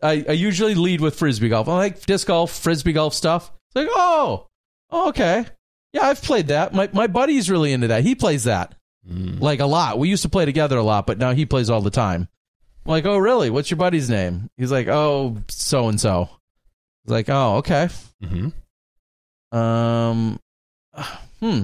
[0.02, 1.68] I, I usually lead with frisbee golf.
[1.68, 3.50] I like disc golf, frisbee golf stuff.
[3.68, 4.46] It's like, oh,
[4.90, 5.46] oh, okay,
[5.92, 6.72] yeah, I've played that.
[6.72, 8.04] My my buddy's really into that.
[8.04, 8.74] He plays that
[9.40, 9.98] like a lot.
[9.98, 12.28] We used to play together a lot, but now he plays all the time.
[12.84, 13.50] I'm like, oh, really?
[13.50, 14.50] What's your buddy's name?
[14.56, 16.28] He's like, oh, so and so.
[17.06, 17.88] Like, oh, okay.
[18.22, 19.56] Mm-hmm.
[19.56, 20.38] Um,
[21.40, 21.62] hmm.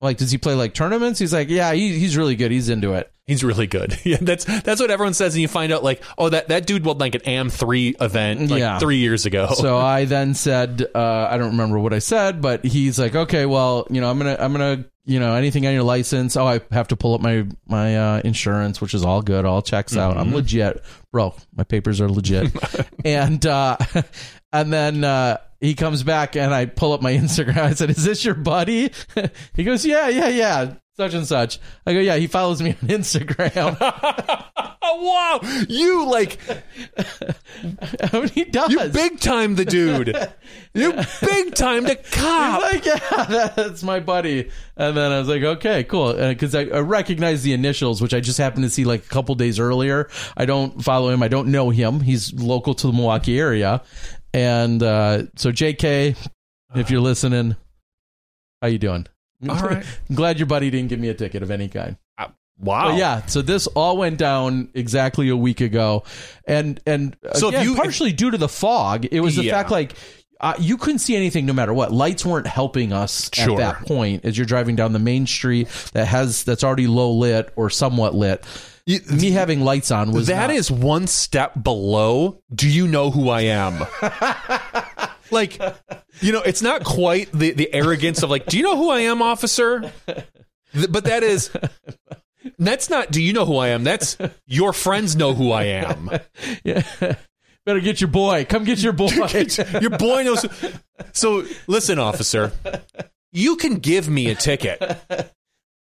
[0.00, 1.18] Like, does he play like tournaments?
[1.18, 2.50] He's like, yeah, he, he's really good.
[2.52, 3.10] He's into it.
[3.26, 3.98] He's really good.
[4.04, 6.84] Yeah, that's that's what everyone says, and you find out like, oh, that that dude
[6.84, 8.78] won like an Am three event like Yeah.
[8.78, 9.48] three years ago.
[9.54, 13.44] So I then said, uh, I don't remember what I said, but he's like, okay,
[13.44, 16.36] well, you know, I'm gonna, I'm gonna, you know, anything on your license.
[16.36, 19.62] Oh, I have to pull up my my uh, insurance, which is all good, all
[19.62, 20.18] checks out.
[20.18, 21.34] I'm legit, bro.
[21.56, 22.52] My papers are legit,
[23.04, 23.78] and uh,
[24.52, 25.04] and then.
[25.04, 27.58] Uh, he comes back and I pull up my Instagram.
[27.58, 28.92] I said, "Is this your buddy?"
[29.54, 32.88] he goes, "Yeah, yeah, yeah, such and such." I go, "Yeah, he follows me on
[32.88, 36.38] Instagram." oh wow, you like
[38.12, 38.70] I mean, he does.
[38.70, 40.08] you big time the dude.
[40.74, 42.72] you big time the cop.
[42.72, 44.50] He's like, yeah, that's my buddy.
[44.76, 46.14] And then I was like, okay, cool.
[46.14, 49.34] Because I, I recognize the initials, which I just happened to see like a couple
[49.34, 50.08] days earlier.
[50.36, 51.22] I don't follow him.
[51.22, 52.00] I don't know him.
[52.00, 53.82] He's local to the Milwaukee area.
[54.34, 56.16] And uh, so, JK,
[56.74, 57.56] if you're listening,
[58.60, 59.06] how you doing?
[59.48, 59.84] All right.
[60.14, 61.96] Glad your buddy didn't give me a ticket of any kind.
[62.60, 62.88] Wow.
[62.90, 66.02] But yeah, so this all went down exactly a week ago,
[66.44, 69.52] and and So again, you- partially due to the fog, it was the Yeah.
[69.52, 69.94] fact like
[70.40, 71.92] uh, you couldn't see anything no matter what.
[71.92, 73.52] Lights weren't helping us Sure.
[73.52, 77.12] at that point as you're driving down the main street that has that's already low
[77.12, 78.44] lit or somewhat lit.
[78.86, 82.42] You- Me having lights on was That not- is one step below.
[82.52, 83.84] Do you know who I am?
[85.30, 85.60] like,
[86.20, 89.00] you know, it's not quite the the arrogance of like, do you know who I
[89.00, 89.92] am, officer?
[90.06, 91.50] But that is.
[92.58, 93.10] That's not.
[93.10, 93.84] Do you know who I am?
[93.84, 96.10] That's your friends know who I am.
[96.64, 96.82] yeah.
[97.66, 98.46] Better get your boy.
[98.48, 99.10] Come get your boy.
[99.80, 100.46] Your boy knows.
[101.12, 102.52] So listen, officer,
[103.30, 104.80] you can give me a ticket,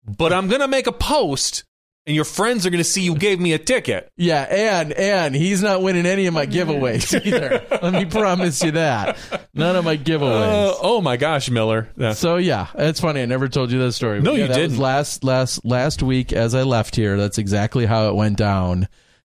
[0.05, 1.63] but I'm gonna make a post,
[2.07, 4.09] and your friends are gonna see you gave me a ticket.
[4.17, 7.63] yeah, and and he's not winning any of my giveaways either.
[7.81, 9.17] Let me promise you that.
[9.53, 10.71] None of my giveaways.
[10.71, 11.89] Uh, oh my gosh, Miller.
[11.97, 12.13] Yeah.
[12.13, 13.21] So yeah, it's funny.
[13.21, 14.21] I never told you that story.
[14.21, 14.77] No, But yeah, you didn't.
[14.79, 17.17] last last last week as I left here.
[17.17, 18.87] That's exactly how it went down,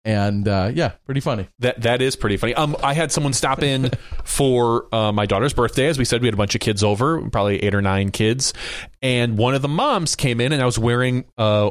[0.04, 1.48] and uh, yeah, pretty funny.
[1.60, 2.54] That that is pretty funny.
[2.54, 3.90] Um, I had someone stop in
[4.24, 5.86] for uh, my daughter's birthday.
[5.86, 8.52] As we said, we had a bunch of kids over, probably eight or nine kids,
[9.02, 11.70] and one of the moms came in, and I was wearing uh,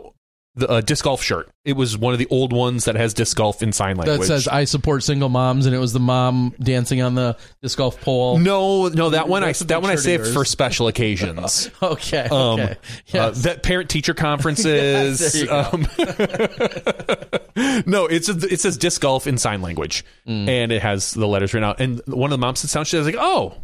[0.57, 1.49] the a disc golf shirt.
[1.63, 4.19] It was one of the old ones that has disc golf in sign language.
[4.21, 7.77] That says I support single moms, and it was the mom dancing on the disc
[7.77, 8.37] golf pole.
[8.37, 10.45] no, no, that one I That's a that one I big shirt of saved for
[10.45, 11.69] special occasions.
[11.81, 12.77] Okay, Um, okay,
[13.13, 15.21] uh, that parent teacher conferences.
[15.21, 15.69] Yes, there you go.
[15.73, 15.87] um,
[17.85, 20.47] no, it's a, it says disc golf in sign language, Mm.
[20.49, 21.79] and it has the letters written out.
[21.79, 22.85] And one of the moms sits down.
[22.85, 23.55] She was like, "Oh,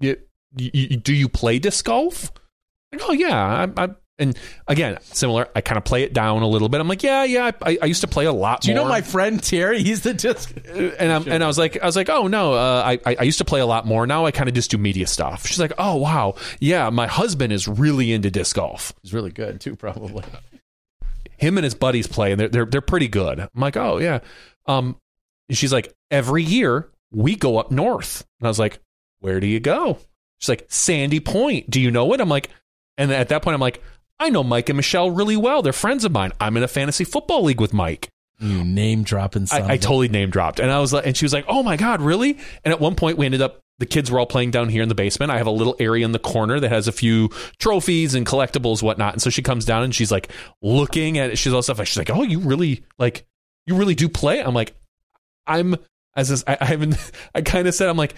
[0.00, 0.16] you,
[0.56, 2.30] you- do you play disc golf?"
[2.92, 5.48] Like, oh yeah, I, I, and again, similar.
[5.56, 6.80] I kind of play it down a little bit.
[6.80, 7.50] I'm like, yeah, yeah.
[7.62, 8.60] I, I used to play a lot.
[8.60, 9.82] Do you know my friend Terry?
[9.82, 10.54] He's the disc.
[10.68, 13.22] and I'm, and I was like, I was like, oh no, uh, I I I
[13.22, 14.06] used to play a lot more.
[14.06, 15.46] Now I kind of just do media stuff.
[15.46, 18.92] She's like, oh wow, yeah, my husband is really into disc golf.
[19.02, 20.24] He's really good too, probably.
[21.38, 23.40] Him and his buddies play, and they're they're they're pretty good.
[23.40, 24.20] I'm like, oh yeah.
[24.66, 24.96] Um,
[25.48, 28.78] and she's like, every year we go up north, and I was like,
[29.20, 29.98] where do you go?
[30.38, 31.70] She's like, Sandy Point.
[31.70, 32.20] Do you know it?
[32.20, 32.50] I'm like,
[32.98, 33.82] and at that point, I'm like,
[34.22, 35.62] I know Mike and Michelle really well.
[35.62, 36.30] They're friends of mine.
[36.40, 38.08] I'm in a fantasy football league with Mike.
[38.38, 39.48] You name dropping.
[39.50, 41.76] I, I totally name dropped, and I was like, and she was like, "Oh my
[41.76, 44.68] god, really?" And at one point, we ended up the kids were all playing down
[44.68, 45.32] here in the basement.
[45.32, 48.80] I have a little area in the corner that has a few trophies and collectibles,
[48.80, 49.14] whatnot.
[49.14, 50.30] And so she comes down and she's like
[50.60, 51.38] looking at it.
[51.38, 51.84] She's all stuff.
[51.84, 53.26] She's like, "Oh, you really like,
[53.66, 54.74] you really do play?" I'm like,
[55.48, 55.76] "I'm."
[56.14, 56.96] As this, I, I haven't.
[57.34, 58.14] I kind of said, "I'm like,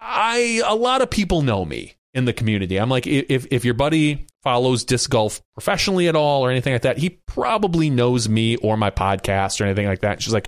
[0.00, 2.76] I a lot of people know me in the community.
[2.78, 6.82] I'm like, if if your buddy follows disc golf professionally at all or anything like
[6.82, 10.12] that, he probably knows me or my podcast or anything like that.
[10.12, 10.46] And she's like,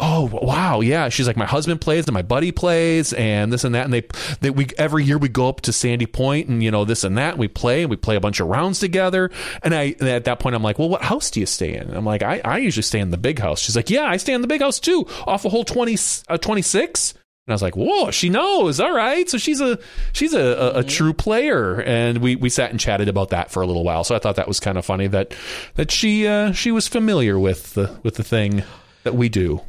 [0.00, 1.10] oh wow, yeah.
[1.10, 3.84] She's like, my husband plays and my buddy plays and this and that.
[3.84, 4.02] And they
[4.40, 7.16] they we every year we go up to Sandy Point and you know this and
[7.18, 7.34] that.
[7.34, 9.30] And we play and we play a bunch of rounds together.
[9.62, 11.82] And I and at that point I'm like, well, what house do you stay in?
[11.82, 13.60] And I'm like, I I usually stay in the big house.
[13.60, 15.96] She's like, yeah, I stay in the big house too, off a whole 20
[16.28, 17.14] uh, 26.
[17.46, 18.80] And I was like, "Whoa, she knows!
[18.80, 19.78] All right, so she's a
[20.12, 20.88] she's a, a, a, Mm-hmm.
[20.88, 24.02] true player." And we, we sat and chatted about that for a little while.
[24.02, 25.34] So I thought that was kind of funny that
[25.74, 28.64] that she uh, she was familiar with the with the thing
[29.04, 29.60] that we do.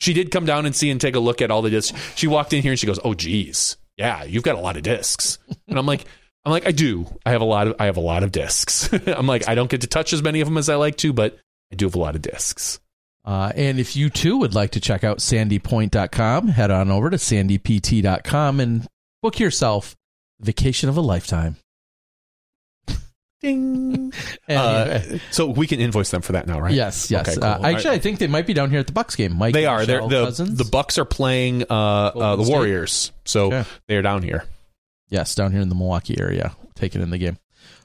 [0.00, 1.92] She did come down and see and take a look at all the discs.
[2.16, 4.82] She walked in here and she goes, "Oh, geez, yeah, you've got a lot of
[4.82, 5.38] discs."
[5.68, 6.06] And I'm like,
[6.46, 7.06] "I'm like, I do.
[7.26, 9.68] I have a lot of I have a lot of discs." I'm like, I don't
[9.70, 11.38] get to touch as many of them as I like to, but
[11.70, 12.80] I do have a lot of discs.
[13.24, 17.16] Uh, and if you too would like to check out sandypoint.com, head on over to
[17.16, 18.86] sandypt.com and
[19.22, 19.96] book yourself
[20.40, 21.56] vacation of a lifetime.
[23.40, 24.12] Ding.
[24.46, 25.02] Anyway.
[25.14, 26.74] Uh, so we can invoice them for that now, right?
[26.74, 27.26] Yes, yes.
[27.26, 27.44] Okay, cool.
[27.44, 29.34] uh, actually, I think they might be down here at the Bucks game.
[29.36, 29.86] Mike, They are.
[29.86, 30.58] They're, the Cousins.
[30.58, 32.52] the Bucks are playing uh, uh, the State?
[32.52, 33.64] Warriors, so Okay.
[33.88, 34.44] they're down here.
[35.08, 37.38] yes, down here in the Milwaukee area, taking in the game.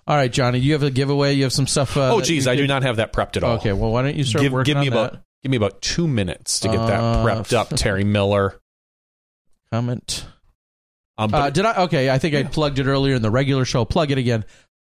[0.05, 1.33] All right, Johnny, you have a giveaway.
[1.35, 1.95] You have some stuff.
[1.95, 3.55] Uh, oh, that geez, I do not have that prepped at all.
[3.55, 5.21] Okay, well, why don't you start give, working give me on about that?
[5.43, 8.59] Give me about two minutes to get that Uh, prepped up, Terry Miller.
[9.71, 10.25] Comment.
[11.17, 11.83] Um, Uh, did I?
[11.83, 13.85] Okay, I think I plugged it earlier in the regular show.
[13.85, 14.45] Plug it again.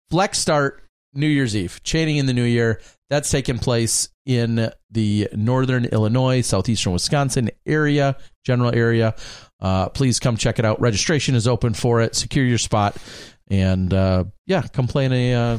[0.09, 0.83] Flex start
[1.13, 2.81] New Year's Eve, chaining in the new year.
[3.09, 9.15] That's taking place in the northern Illinois, southeastern Wisconsin area, general area.
[9.59, 10.79] Uh, please come check it out.
[10.79, 12.15] Registration is open for it.
[12.15, 12.95] Secure your spot,
[13.49, 15.57] and uh, yeah, come play in a uh,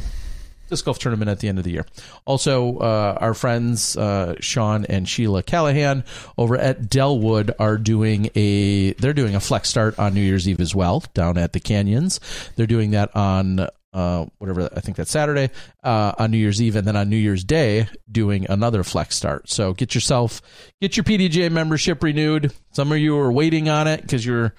[0.73, 1.87] disc golf tournament at the end of the year.
[2.25, 6.03] Also, uh, our friends uh, Sean and Sheila Callahan
[6.39, 10.61] over at Delwood are doing a they're doing a flex start on New Year's Eve
[10.61, 12.21] as well down at the Canyons.
[12.57, 15.51] They're doing that on uh, whatever I think that's Saturday
[15.85, 19.51] uh, on New Year's Eve, and then on New Year's Day doing another flex start.
[19.51, 20.41] So get yourself
[20.81, 22.55] get your PDGA membership renewed.
[22.73, 24.55] Some of you are waiting on it because you're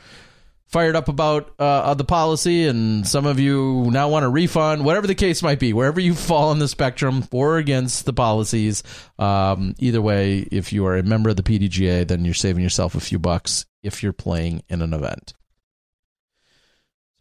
[0.73, 4.83] fired up about uh, the policy, and some of you now want a refund.
[4.83, 8.13] Whatever the case might be, wherever you fall on the spectrum for or against the
[8.13, 8.81] policies,
[9.19, 12.95] um, either way, if you are a member of the PDGA, then you're saving yourself
[12.95, 15.33] a few bucks if you're playing in an event.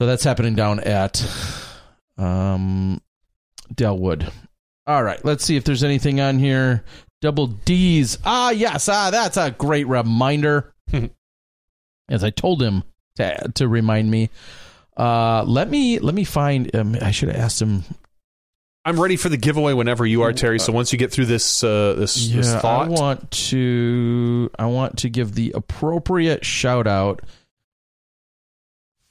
[0.00, 1.24] So that's happening down at
[2.16, 3.00] um,
[3.74, 4.32] Delwood.
[4.86, 6.84] All right, let's see if there's anything on here.
[7.20, 8.18] Double D's.
[8.24, 8.88] Ah, yes.
[8.88, 10.72] Ah, that's a great reminder.
[12.08, 12.82] As I told him
[13.16, 14.30] to to remind me.
[14.96, 16.74] Uh, let me let me find.
[16.74, 17.84] Um, I should have asked him.
[18.84, 20.58] I'm ready for the giveaway whenever you are, Terry.
[20.58, 24.50] So once you get through this uh, this, this Yeah, I want to.
[24.58, 27.22] I want to give the appropriate shout out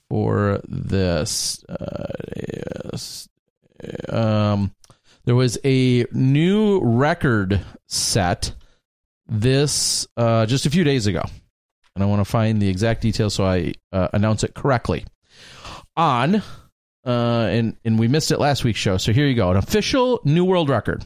[0.09, 1.63] for this.
[1.69, 2.13] Uh,
[2.91, 3.29] yes.
[4.09, 4.75] Um,
[5.23, 8.53] there was a new record set
[9.27, 11.23] this uh, just a few days ago,
[11.95, 15.05] and I want to find the exact details so I uh, announce it correctly.
[15.97, 19.57] On uh, and and we missed it last week's show, so here you go: an
[19.57, 21.03] official new world record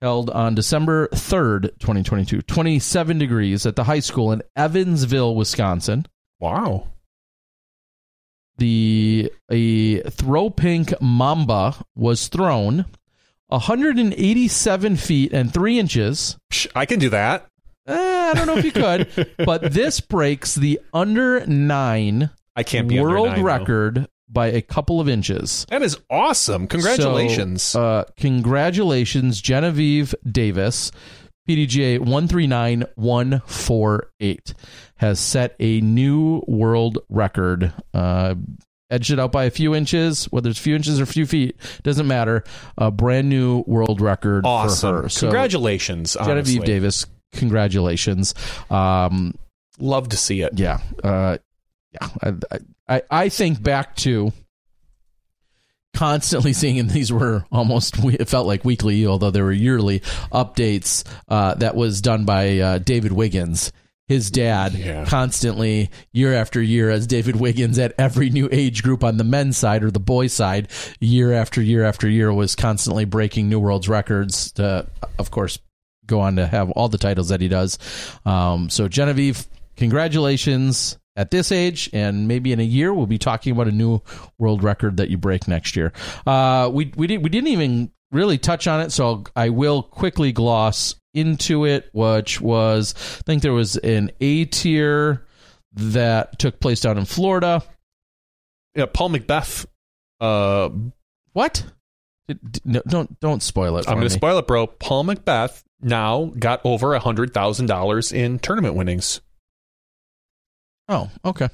[0.00, 6.06] held on December 3rd, 2022, 27 degrees at the high school in Evansville, Wisconsin.
[6.40, 6.88] wow,
[8.56, 12.86] The a throw pink mamba was thrown
[13.48, 16.38] 187 feet and 3 inches.
[16.74, 17.46] I can do that.
[17.90, 22.88] Eh, I don't know if you could, but this breaks the under 9 I can't
[22.88, 23.44] be under world nine, though.
[23.44, 25.66] record by a couple of inches.
[25.70, 26.66] That is awesome!
[26.66, 27.62] Congratulations.
[27.62, 30.92] So, uh, congratulations, Genevieve Davis.
[31.48, 34.54] PDGA 139148
[34.96, 37.72] has set a new world record.
[37.92, 38.36] Uh,
[38.90, 41.26] edged it out by a few inches, whether it's a few inches or a few
[41.26, 42.44] feet, doesn't matter.
[42.78, 44.96] A brand new world record awesome!
[44.96, 45.08] for her.
[45.08, 46.66] So, Congratulations, Genevieve honestly.
[46.66, 48.34] Davis, congratulations.
[48.70, 49.34] Um,
[49.78, 50.58] Love to see it.
[50.58, 51.38] yeah, uh,
[51.92, 52.08] yeah.
[52.22, 52.58] I,
[52.88, 54.32] I I think back to
[55.94, 60.00] constantly seeing, and these were almost it felt like weekly, although they were yearly
[60.32, 61.04] updates.
[61.28, 63.72] Uh, that was done by uh, David Wiggins.
[64.06, 65.04] His dad Yeah.
[65.04, 69.56] constantly, year after year, as David Wiggins at every new age group on the men's
[69.56, 70.66] side or the boys' side,
[70.98, 74.50] year after year after year, was constantly breaking new world's records.
[74.52, 75.60] To, of course,
[76.10, 77.78] go on to have all the titles that he does.
[78.26, 79.46] Um, so Genevieve,
[79.76, 84.00] congratulations at this age, and maybe in a year we'll be talking about a new
[84.38, 85.92] world record that you break next year.
[86.26, 90.32] Uh, we we didn't we didn't even really touch on it, so I will quickly
[90.32, 95.26] gloss into it, which was I think there was an A tier
[95.74, 97.62] that took place down in Florida.
[98.74, 99.66] Yeah, Paul McBeth.
[100.20, 100.70] Uh,
[101.32, 101.64] What?
[102.64, 103.88] No, don't don't spoil it.
[103.88, 104.68] I'm going to spoil it, bro.
[104.68, 109.20] Paul McBeth now got over a hundred thousand dollars in tournament winnings.
[110.88, 111.48] Oh, okay.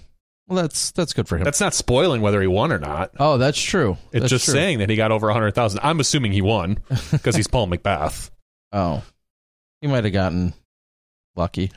[0.48, 1.44] Well, that's that's good for him.
[1.44, 3.10] That's not spoiling whether he won or not.
[3.18, 3.98] oh, that's true.
[4.12, 4.54] It's That's just true.
[4.54, 5.80] saying that he got over a hundred thousand.
[5.82, 6.78] I'm assuming he won
[7.10, 8.30] because he's Paul McBeth.
[8.72, 9.02] Oh,
[9.80, 10.54] he might have gotten
[11.34, 11.72] lucky.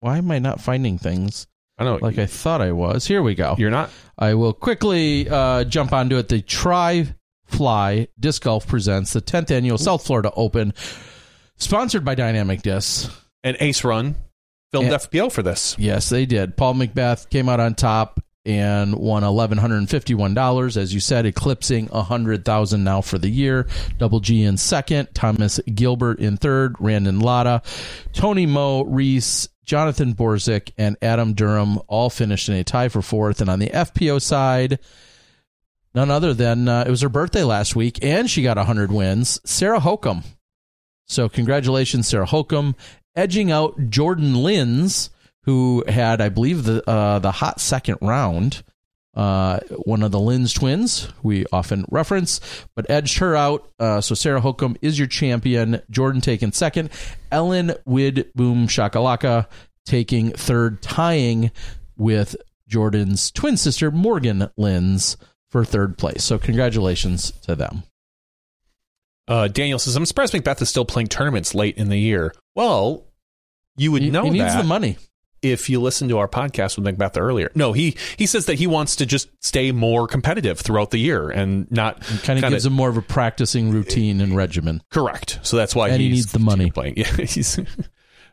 [0.00, 1.46] Why am I not finding things
[1.78, 2.06] I don't know.
[2.06, 3.06] like I thought I was?
[3.06, 3.54] Here we go.
[3.58, 3.90] You're not.
[4.18, 6.28] I will quickly uh, jump onto it.
[6.28, 7.14] The Tri
[7.46, 10.72] Fly Disc Golf presents the 10th annual South Florida Open,
[11.60, 13.10] sponsored by Dynamic Disc.
[13.44, 14.16] and ace run
[14.72, 14.96] filmed Yeah.
[14.96, 15.76] FPL for this.
[15.78, 16.56] Yes, they did.
[16.56, 21.00] Paul McBeth came out on top and won eleven hundred and fifty-one dollars, as you
[21.00, 23.66] said, eclipsing a hundred thousand now for the year.
[23.98, 27.62] Double G in second, Thomas Gilbert in third, Randon Lotta,
[28.14, 33.40] Tony Moe, Reese, Jonathan Borzik, and Adam Durham all finished in a tie for fourth.
[33.42, 34.78] And on the FPO side,
[35.94, 39.38] none other than uh, it was her birthday last week, and she got hundred wins.
[39.44, 40.24] Sarah Hokom.
[41.10, 42.76] So congratulations, Sarah Hokom,
[43.16, 45.10] edging out Jordan Lins,
[45.42, 48.62] who had, I believe, the uh, the hot second round.
[49.12, 52.40] Uh, one of the Lins twins we often reference,
[52.76, 53.68] but edged her out.
[53.80, 55.82] Uh, so Sarah Hokom is your champion.
[55.90, 56.90] Jordan taking second.
[57.32, 59.48] Ellen Widboom Shakalaka
[59.84, 61.50] taking third, tying
[61.96, 62.36] with
[62.68, 65.16] Jordan's twin sister Morgan Lins
[65.48, 66.22] for third place.
[66.22, 67.82] So congratulations to them.
[69.30, 73.06] Uh, Daniel says, "I'm surprised McBeth is still playing tournaments late in the year." Well,
[73.76, 74.98] you would he, know he needs the money.
[75.40, 77.50] if you listened to our podcast with McBeth earlier.
[77.54, 81.30] No, he he says that he wants to just stay more competitive throughout the year
[81.30, 84.82] and not Kind of gives him more of a practicing routine and regimen.
[84.90, 85.38] correct.
[85.42, 86.70] So that's why And he needs the money.
[86.70, 86.94] playing.
[86.98, 87.58] Yeah, he's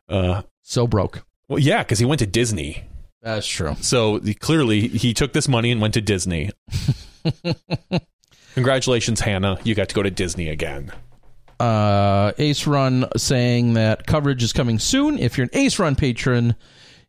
[0.10, 1.24] uh, So broke.
[1.48, 2.84] well, yeah, because he went to Disney.
[3.22, 3.76] That's true.
[3.82, 6.50] So he- clearly, he took this money and went to Disney.
[8.58, 9.60] Congratulations, Hannah!
[9.64, 10.92] You got to go to Disney again.
[11.60, 15.20] uh, Ace Run saying that coverage is coming soon.
[15.20, 16.56] If you're an Ace Run patron,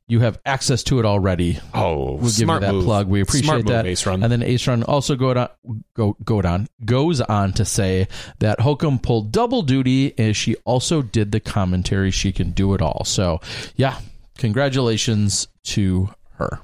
[0.07, 1.59] you have access to it already.
[1.73, 2.85] Oh, We'll give you smart that move.
[2.85, 3.09] plug.
[3.09, 3.87] We appreciate Smart move, that.
[3.87, 4.23] Ace Run.
[4.23, 8.09] And then Ace Run also go on, go go on goes on to say
[8.41, 12.11] that Hokom pulled double duty, and she also did the commentary.
[12.11, 13.05] She can do it all.
[13.07, 13.41] So
[13.75, 13.99] yeah,
[14.37, 16.61] congratulations to her.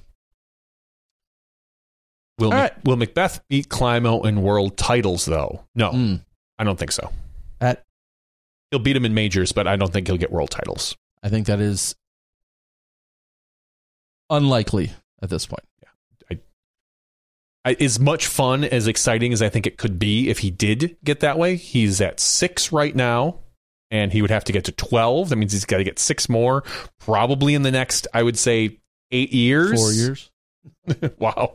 [2.38, 5.64] Will, All Mac- will McBeth beat Climo in world titles, though?
[5.74, 6.24] No, Mm.
[6.58, 7.10] I don't think so.
[7.60, 7.82] At
[8.70, 10.96] He'll beat him in majors, but I don't think he'll get world titles.
[11.22, 11.94] I think that is
[14.30, 15.62] unlikely at this point.
[17.66, 20.98] I, as much fun, as exciting as I think it could be if he did
[21.02, 23.38] get that way, he's at six right now,
[23.90, 25.30] and he would have to get to 12.
[25.30, 26.62] That means he's got to get six more,
[27.00, 28.80] probably in the next, I would say,
[29.10, 29.80] eight years.
[29.80, 30.30] Four years.
[31.18, 31.54] wow.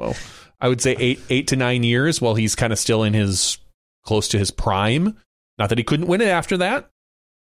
[0.00, 0.16] Well,
[0.60, 3.58] I would say eight, eight to nine years while he's kind of still in his
[4.04, 5.16] close to his prime.
[5.58, 6.90] Not that he couldn't win it after that,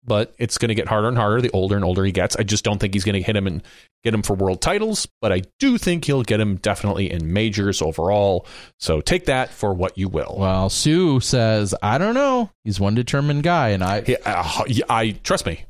[0.03, 2.35] but it's going to get harder and harder the older and older he gets.
[2.35, 3.61] I just don't think he's going to hit him and
[4.03, 7.81] get him for world titles, but I do think he'll get him definitely in majors
[7.81, 8.47] overall.
[8.79, 10.35] So take that for what you will.
[10.37, 12.49] Well, Shue says, I don't know.
[12.63, 15.65] He's one determined guy, and I, He- uh, I trust me.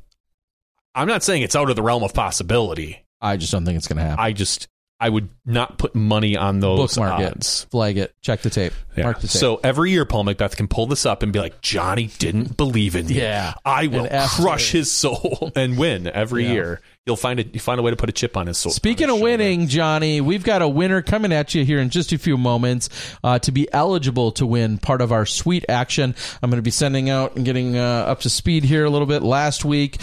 [0.94, 3.04] I'm not saying it's out of the realm of possibility.
[3.20, 4.24] I just don't think it's going to happen.
[4.24, 4.68] I just
[5.00, 7.62] I would not put money on those Bookmark odds.
[7.64, 9.04] it, flag it, check the tape, Yeah.
[9.04, 9.40] mark the tape.
[9.40, 12.96] So every year, Paul McBeth can pull this up and be like, Johnny didn't believe
[12.96, 13.20] in you.
[13.20, 13.54] Yeah.
[13.64, 16.52] I will crush his soul and win every Yeah.
[16.52, 16.80] year.
[17.06, 18.70] You'll find a you find a way to put a chip on his soul.
[18.72, 19.24] Speaking of his shoulder.
[19.24, 22.90] winning, Johnny, we've got a winner coming at you here in just a few moments.
[23.24, 26.70] Uh, to be eligible to win part of our sweet action, I'm going to be
[26.70, 29.22] sending out and getting uh, up to speed here a little bit.
[29.22, 29.96] Last week,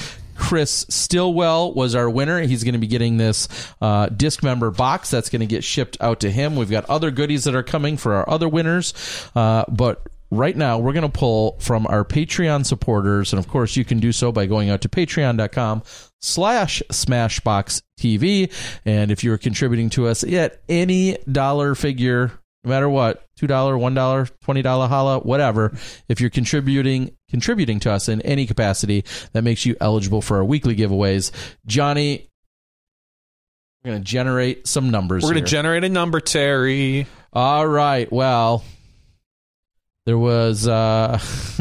[0.46, 2.40] Chris Stillwell was our winner.
[2.42, 3.48] He's going to be getting this
[3.82, 6.56] uh, disc member box that's going to get shipped out to him.
[6.56, 8.94] We've got other goodies that are coming for our other winners,
[9.36, 13.76] uh, but right now we're going to pull from our patreon supporters and of course
[13.76, 15.84] you can do so by going out to patreon.com
[16.20, 18.52] slash smashbox tv
[18.86, 22.32] and if you're contributing to us at any dollar figure
[22.66, 25.72] no matter what $2 $1 $20 holla whatever
[26.10, 30.46] if you're contributing contributing to us in any capacity that makes you eligible for our
[30.46, 31.32] weekly giveaways
[31.66, 32.28] johnny
[33.84, 37.06] we're going to generate some numbers We're going to generate a number, Terry.
[37.32, 38.12] All right.
[38.12, 38.64] Well,
[40.08, 41.20] there was uh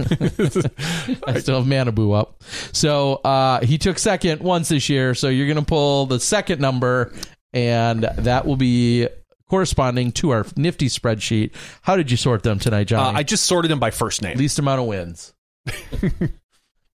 [1.26, 2.42] I still have Manabu up.
[2.72, 7.12] So uh he took second once this year, so you're gonna pull the second number
[7.52, 9.08] and that will be
[9.48, 11.52] corresponding to our nifty spreadsheet.
[11.82, 14.36] How did you sort them tonight, Uh, I just sorted them by first name.
[14.38, 15.34] Least amount of wins.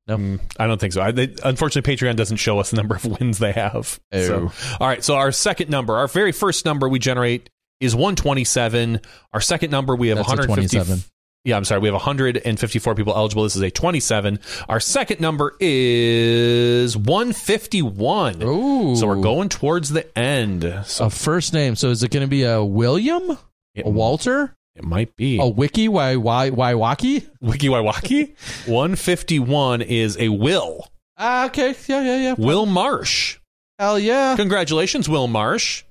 [0.07, 0.17] no.
[0.17, 1.01] Mm, I don't think so.
[1.01, 3.99] I, they, unfortunately, Patreon doesn't show us the number of wins they have.
[4.11, 4.27] Oh.
[4.27, 5.03] So, all right.
[5.03, 9.01] So our second number, our very first number we generate is 127.
[9.33, 10.77] Our second number we have That's a 150.
[10.77, 11.03] 27.
[11.49, 11.81] Yeah, I'm sorry.
[11.81, 13.41] We have 154 people eligible.
[13.41, 14.39] This is a 27.
[14.69, 18.43] Our second number is 151.
[18.43, 18.95] Ooh.
[18.95, 20.61] So we're going towards the end.
[20.85, 21.75] So a first name.
[21.75, 23.35] So is it going to be a William,
[23.73, 27.27] it, a Walter, it might be a Wiki, why why why Waki?
[27.41, 28.35] Wiki Waiwaki.
[28.67, 30.87] 151 is a Will.
[31.17, 32.35] Ah, okay, yeah, yeah, yeah.
[32.37, 33.39] Will Marsh.
[33.79, 34.35] Hell yeah.
[34.35, 35.83] Congratulations, Will Marsh.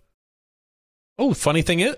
[1.18, 1.96] Oh, funny thing is,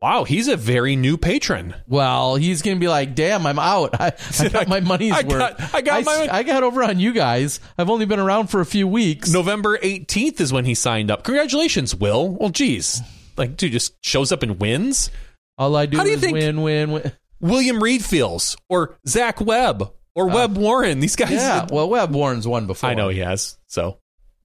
[0.00, 1.74] wow, he's a very new patron.
[1.86, 4.00] Well, he's gonna be like, "Damn, I'm out.
[4.00, 5.58] I, I got my money's I worth.
[5.58, 7.60] got- I got my- I got over on you guys.
[7.76, 9.30] I've only been around for a few weeks.
[9.32, 11.24] November 18th is when he signed up.
[11.24, 12.28] Congratulations, Will.
[12.30, 13.00] Well, geez.
[13.36, 15.10] Like, dude, just shows up and wins.
[15.56, 17.12] All I do How do you is think- win, win, win.
[17.40, 20.98] William Reed Fields or Zach Webb or Webb Warren.
[21.00, 21.30] These guys.
[21.30, 21.66] Uh, Yeah.
[21.70, 22.90] Well, Webb Warren's won before.
[22.90, 23.56] I know he has.
[23.68, 23.98] So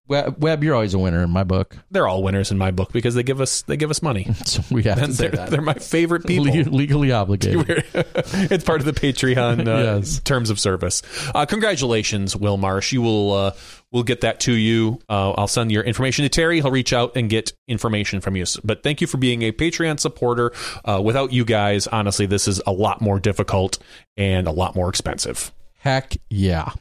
[0.10, 1.78] Webb, Webb, you're always a winner in my book.
[1.90, 4.28] they're all winners in my book because they give us they give us money.
[4.46, 5.50] So we have to say they're, that.
[5.50, 6.46] they're my favorite people.
[6.46, 7.86] Le- legally obligated.
[7.94, 10.20] it's part of the Patreon uh, Yes.
[10.20, 11.02] terms of service.
[11.34, 12.92] Uh, congratulations, Will Marsh.
[12.92, 13.52] You will uh,
[13.92, 15.00] we'll get that to you.
[15.08, 16.60] Uh, I'll send your information to Terry.
[16.60, 18.44] He'll reach out and get information from you.
[18.64, 20.52] But thank you for being a Patreon supporter.
[20.84, 23.80] Uh, without you guys, honestly, this is a lot more difficult
[24.18, 25.54] and a lot more expensive.
[25.78, 26.72] Heck yeah.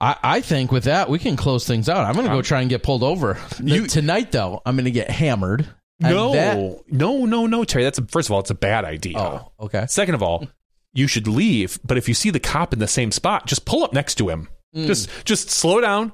[0.00, 2.04] I, I think with that we can close things out.
[2.04, 4.32] I'm gonna go try and get pulled over You- tonight.
[4.32, 5.66] Though I'm gonna get hammered.
[6.02, 7.84] And No, that- no, no, no, Terry.
[7.84, 9.18] That's a, first of all, it's a bad idea.
[9.18, 9.86] oh, okay.
[9.88, 10.46] Second of all,
[10.92, 11.78] you should leave.
[11.84, 14.28] But if you see the cop in the same spot, just pull up next to
[14.28, 14.48] him.
[14.74, 14.86] Mm.
[14.86, 16.12] Just, just slow down.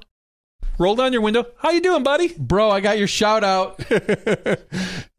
[0.79, 1.45] Roll down your window.
[1.57, 2.33] How you doing, buddy?
[2.37, 3.79] Bro, I got your shout out.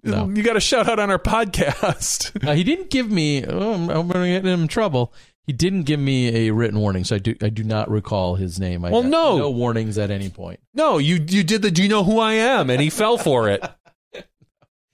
[0.06, 0.28] No.
[0.28, 2.46] You got a shout out on our podcast.
[2.46, 3.42] Uh, he didn't give me.
[3.42, 5.14] Oh, I'm, I'm going to get him in trouble.
[5.46, 7.34] He didn't give me a written warning, so I do.
[7.42, 8.84] I do not recall his name.
[8.84, 9.38] I Well, got no.
[9.38, 10.60] no warnings at any point.
[10.74, 12.70] no, you you did the do you know who I am?
[12.70, 13.62] And he fell for it.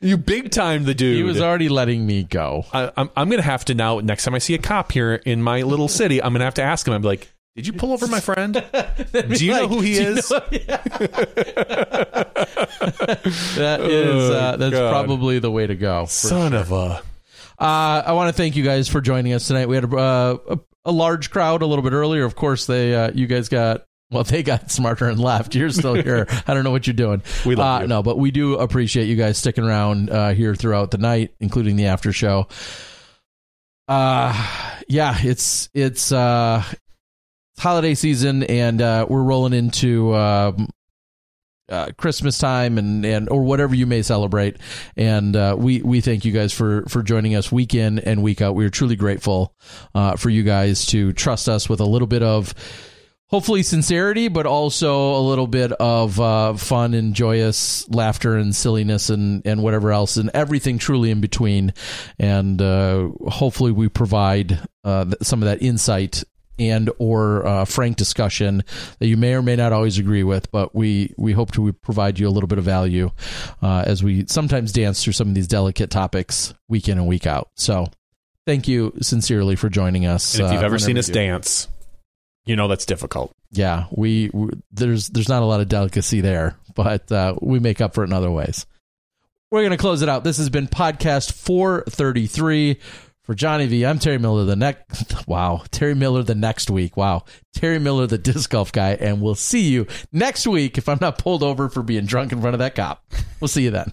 [0.02, 1.14] You big time the dude.
[1.14, 2.64] He was already letting me go.
[2.72, 4.00] I, I'm I'm gonna have to now.
[4.00, 6.62] Next time I see a cop here in my little city, I'm gonna have to
[6.62, 6.94] ask him.
[6.94, 8.54] I'm like, did you pull over my friend?
[9.12, 10.26] Do you know who he is?
[10.30, 10.48] that
[13.82, 14.30] is.
[14.30, 14.90] Uh, Oh, that's God.
[14.90, 16.06] probably the way to go.
[16.06, 17.02] for Son of a.
[17.60, 19.68] Uh, I want to thank you guys for joining us tonight.
[19.68, 22.24] We had a, uh, a, a large crowd a little bit earlier.
[22.24, 25.54] Of course, they uh, you guys got well, they got smarter and left.
[25.54, 26.26] You're still here.
[26.46, 27.22] I don't know what you're doing.
[27.44, 27.88] We love uh, you.
[27.88, 31.76] No, but we do appreciate you guys sticking around uh, here throughout the night, including
[31.76, 32.48] the after show.
[33.88, 36.62] Uh, yeah, it's it's uh,
[37.54, 40.14] it's holiday season, and uh, we're rolling into.
[40.14, 40.68] Um,
[41.70, 44.56] uh, Christmas time and, and or whatever you may celebrate.
[44.96, 48.42] And uh, we we thank you guys for for joining us week in and week
[48.42, 48.54] out.
[48.54, 49.54] We are truly grateful
[49.94, 52.54] uh, for you guys to trust us with a little bit of
[53.30, 59.08] hopefully sincerity, but also a little bit of uh, fun and joyous laughter and silliness
[59.08, 61.72] and and whatever else and everything truly in between.
[62.18, 66.24] And uh, hopefully we provide uh, some of that insight
[66.60, 68.62] and or uh, frank discussion
[68.98, 72.18] that you may or may not always agree with, but we we hope to provide
[72.18, 73.10] you a little bit of value
[73.62, 77.26] uh, as we sometimes dance through some of these delicate topics week in and week
[77.26, 77.48] out.
[77.56, 77.86] So,
[78.46, 80.34] thank you sincerely for joining us.
[80.34, 81.14] And if you've uh, ever seen us do.
[81.14, 81.66] dance,
[82.44, 83.32] you know that's difficult.
[83.50, 87.80] yeah, we, we there's there's not a lot of delicacy there, but uh, we make
[87.80, 88.66] up for it in other ways.
[89.50, 90.24] We're gonna close it out.
[90.24, 92.78] This has been podcast 433
[93.30, 93.86] for Johnny V.
[93.86, 94.44] I'm Terry Miller.
[94.44, 96.96] The next wow, Terry Miller the next week.
[96.96, 100.98] Wow, Terry Miller the disc golf guy, and we'll see you next week if I'm
[101.00, 103.04] not pulled over for being drunk in front of that cop.
[103.40, 103.92] We'll see you then.